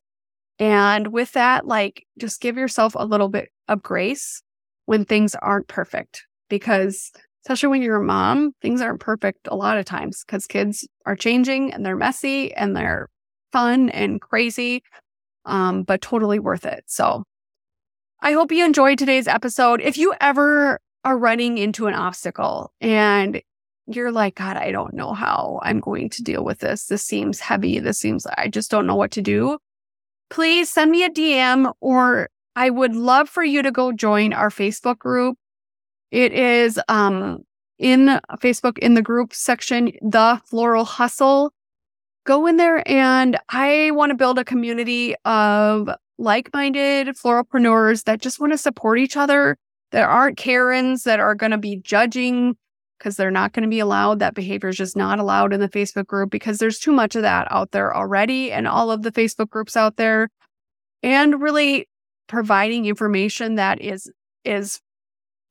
And 0.59 1.09
with 1.09 1.33
that, 1.33 1.67
like 1.67 2.07
just 2.19 2.41
give 2.41 2.57
yourself 2.57 2.95
a 2.97 3.05
little 3.05 3.29
bit 3.29 3.49
of 3.69 3.83
grace 3.83 4.43
when 4.87 5.05
things 5.05 5.35
aren't 5.35 5.69
perfect 5.69 6.25
because 6.49 7.11
especially 7.45 7.71
when 7.71 7.83
you're 7.83 7.97
a 7.97 8.05
mom, 8.05 8.53
things 8.63 8.81
aren't 8.81 9.01
perfect 9.01 9.49
a 9.49 9.57
lot 9.57 9.79
of 9.79 9.85
times 9.85 10.23
because 10.25 10.47
kids 10.47 10.87
are 11.07 11.17
changing 11.17 11.73
and 11.73 11.85
they're 11.85 11.97
messy 11.97 12.55
and 12.55 12.77
they're 12.77 13.09
fun 13.51 13.91
and 13.91 14.21
crazy, 14.21 14.83
um, 15.45 15.83
but 15.83 16.01
totally 16.01 16.39
worth 16.39 16.65
it. 16.65 16.85
So 16.87 17.25
I 18.21 18.33
hope 18.33 18.53
you 18.53 18.65
enjoyed 18.65 18.99
today's 18.99 19.27
episode. 19.27 19.81
If 19.81 19.99
you 19.99 20.15
ever 20.21 20.79
are 21.05 21.19
running 21.19 21.59
into 21.59 21.87
an 21.87 21.95
obstacle 21.95 22.73
and 22.81 23.43
you're 23.87 24.13
like, 24.13 24.37
God, 24.37 24.57
I 24.57 24.71
don't 24.71 24.95
know 24.95 25.13
how 25.13 25.61
I'm 25.63 25.81
going 25.81 26.09
to 26.11 26.23
deal 26.23 26.45
with 26.45 26.61
this. 26.61 26.87
This 26.87 27.05
seems 27.05 27.41
heavy. 27.41 27.81
This 27.81 27.99
seems, 27.99 28.27
I 28.27 28.49
just 28.49 28.71
don't 28.71 28.87
know 28.87 28.95
what 28.95 29.11
to 29.13 29.23
do 29.23 29.59
please 30.33 30.71
send 30.71 30.91
me 30.91 31.05
a 31.05 31.11
DM 31.11 31.71
or 31.83 32.31
I 32.57 32.71
would 32.71 32.97
love 32.97 33.29
for 33.29 33.45
you 33.45 33.61
to 33.61 33.71
go 33.71 33.93
join 33.93 34.33
our 34.33 34.49
Facebook 34.49 34.99
group. 34.99 35.37
It 36.11 36.33
is 36.33 36.81
um, 36.89 37.45
in 37.79 38.19
Facebook 38.37 38.79
in 38.79 38.95
the 38.95 39.03
group 39.03 39.35
section, 39.35 39.93
The 40.01 40.41
Floral 40.47 40.87
Hustle. 40.87 41.53
Go 42.25 42.47
in 42.47 42.57
there 42.57 42.83
and 42.89 43.39
I 43.51 43.91
want 43.93 44.09
to 44.09 44.17
build 44.17 44.39
a 44.39 44.45
community 44.45 45.15
of 45.27 45.91
like 46.17 46.49
minded 46.55 47.09
floralpreneurs 47.09 48.05
that 48.05 48.23
just 48.23 48.41
want 48.41 48.53
to 48.55 48.59
support 48.59 48.99
each 48.99 49.19
other. 49.19 49.59
There 49.93 50.09
aren't 50.09 50.37
Karens 50.37 51.05
that 51.05 51.21
are 51.21 51.35
going 51.35 51.53
to 51.53 51.59
be 51.59 51.77
judging 51.77 52.57
because 52.99 53.17
they're 53.17 53.31
not 53.31 53.53
going 53.53 53.65
to 53.65 53.69
be 53.69 53.79
allowed. 53.79 54.19
That 54.21 54.35
behavior 54.35 54.71
is 54.71 54.77
just 54.77 54.97
not 54.97 55.19
allowed 55.19 55.53
in 55.53 55.61
the 55.61 55.69
Facebook 55.69 56.07
group 56.07 56.31
because 56.31 56.59
there's 56.59 56.79
too 56.79 56.93
much 56.93 57.15
of 57.15 57.23
that 57.23 57.47
out 57.51 57.73
there 57.73 57.95
already 57.95 58.53
and 58.53 58.67
all 58.67 58.91
of 58.91 59.03
the 59.03 59.13
Facebook 59.13 59.51
groups 59.51 59.77
out 59.77 59.97
there. 59.97 60.29
And 61.03 61.41
really 61.43 61.89
providing 62.29 62.87
information 62.87 63.57
that 63.57 63.81
is 63.81 64.11
is 64.45 64.81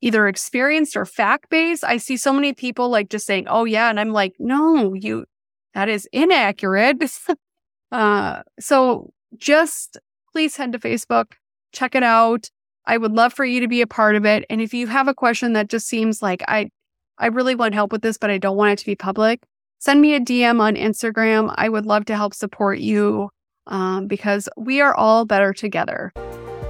either 0.02 0.28
experienced 0.28 0.96
or 0.96 1.06
fact 1.06 1.50
based. 1.50 1.84
I 1.84 1.98
see 1.98 2.18
so 2.18 2.34
many 2.34 2.54
people 2.54 2.90
like 2.90 3.10
just 3.10 3.26
saying, 3.26 3.48
"Oh 3.48 3.66
yeah," 3.66 3.90
and 3.90 4.00
I'm 4.00 4.14
like, 4.14 4.34
"No, 4.40 4.94
you 4.94 5.26
that 5.74 5.90
is 5.90 6.08
inaccurate." 6.12 7.04
uh, 7.92 8.44
so 8.60 9.12
just 9.38 9.98
please 10.32 10.56
head 10.56 10.72
to 10.72 10.80
Facebook, 10.80 11.34
check 11.74 11.96
it 11.96 12.04
out. 12.04 12.50
I 12.86 12.98
would 12.98 13.12
love 13.12 13.34
for 13.34 13.46
you 13.46 13.60
to 13.62 13.68
be 13.68 13.82
a 13.82 13.88
part 13.88 14.16
of 14.16 14.26
it. 14.26 14.46
And 14.50 14.62
if 14.62 14.74
you 14.74 14.88
have 14.88 15.08
a 15.08 15.14
question 15.14 15.54
that 15.54 15.70
just 15.70 15.88
seems 15.88 16.22
like 16.22 16.44
I 16.48 16.70
I 17.18 17.28
really 17.28 17.54
want 17.54 17.76
help 17.76 17.92
with 17.92 18.02
this, 18.02 18.18
but 18.18 18.32
I 18.32 18.40
don't 18.40 18.58
want 18.58 18.72
it 18.72 18.80
to 18.80 18.86
be 18.86 18.96
public, 18.96 19.44
send 19.80 20.02
me 20.02 20.16
a 20.16 20.20
DM 20.20 20.60
on 20.60 20.76
Instagram. 20.76 21.54
I 21.56 21.70
would 21.70 21.86
love 21.86 22.06
to 22.06 22.16
help 22.16 22.34
support 22.34 22.80
you 22.80 23.30
um, 23.68 24.08
because 24.08 24.50
we 24.58 24.82
are 24.82 24.96
all 24.96 25.26
better 25.26 25.54
together. 25.54 26.12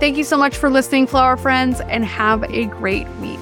Thank 0.02 0.18
you 0.18 0.26
so 0.26 0.38
much 0.38 0.58
for 0.58 0.70
listening, 0.70 1.08
flower 1.08 1.38
friends, 1.38 1.80
and 1.82 2.04
have 2.04 2.44
a 2.52 2.66
great 2.66 3.08
week. 3.22 3.40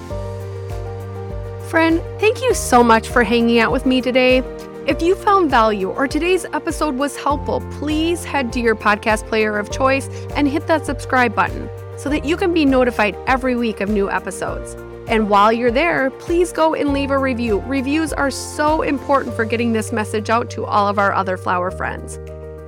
Friend, 1.70 2.02
thank 2.20 2.44
you 2.44 2.54
so 2.54 2.84
much 2.84 3.08
for 3.08 3.24
hanging 3.24 3.60
out 3.60 3.72
with 3.72 3.86
me 3.86 4.02
today. 4.02 4.40
If 4.86 5.02
you 5.02 5.16
found 5.16 5.50
value 5.50 5.90
or 5.90 6.08
today's 6.08 6.46
episode 6.46 6.96
was 6.96 7.16
helpful, 7.16 7.62
please 7.72 8.24
head 8.24 8.52
to 8.54 8.60
your 8.60 8.76
podcast 8.76 9.28
player 9.28 9.58
of 9.58 9.72
choice 9.72 10.10
and 10.36 10.48
hit 10.48 10.68
that 10.68 10.86
subscribe 10.86 11.34
button 11.34 11.70
so 12.00 12.10
that 12.10 12.26
you 12.26 12.38
can 12.38 12.54
be 12.54 12.66
notified 12.66 13.16
every 13.28 13.56
week 13.56 13.82
of 13.82 13.90
new 13.90 14.10
episodes. 14.10 14.74
And 15.08 15.30
while 15.30 15.52
you're 15.52 15.72
there, 15.72 16.12
please 16.12 16.52
go 16.52 16.74
and 16.74 16.94
leave 16.94 17.12
a 17.12 17.18
review. 17.18 17.60
Reviews 17.62 18.14
are 18.14 18.32
so 18.32 18.82
important 18.84 19.36
for 19.36 19.44
getting 19.44 19.74
this 19.74 19.92
message 19.92 20.30
out 20.30 20.50
to 20.52 20.66
all 20.66 20.88
of 20.88 21.00
our 21.00 21.12
other 21.14 21.36
flower 21.36 21.72
friends. 21.72 22.20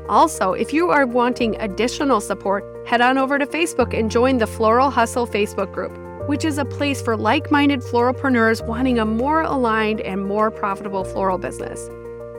Also, 0.10 0.54
if 0.54 0.74
you 0.74 0.90
are 0.90 1.06
wanting 1.06 1.56
additional 1.62 2.20
support, 2.20 2.66
head 2.86 3.00
on 3.00 3.18
over 3.18 3.40
to 3.40 3.46
Facebook 3.46 3.98
and 3.98 4.12
join 4.12 4.40
the 4.40 4.48
Floral 4.48 4.90
Hustle 4.90 5.28
Facebook 5.28 5.72
group. 5.72 5.96
which 6.28 6.46
is 6.46 6.58
a 6.58 6.66
place 6.66 7.02
for 7.02 7.18
like 7.18 7.52
minded 7.52 7.82
floralpreneurs 7.82 8.66
wanting 8.66 9.00
a 9.00 9.06
more 9.06 9.42
aligned 9.42 10.02
and 10.02 10.26
more 10.26 10.52
profitable 10.52 11.04
floral 11.04 11.38
business. 11.38 11.90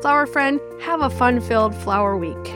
Flower 0.01 0.27
friend, 0.27 0.61
have 0.81 1.01
a 1.01 1.11
fun 1.11 1.41
filled 1.41 1.75
flower 1.75 2.17
week. 2.17 2.55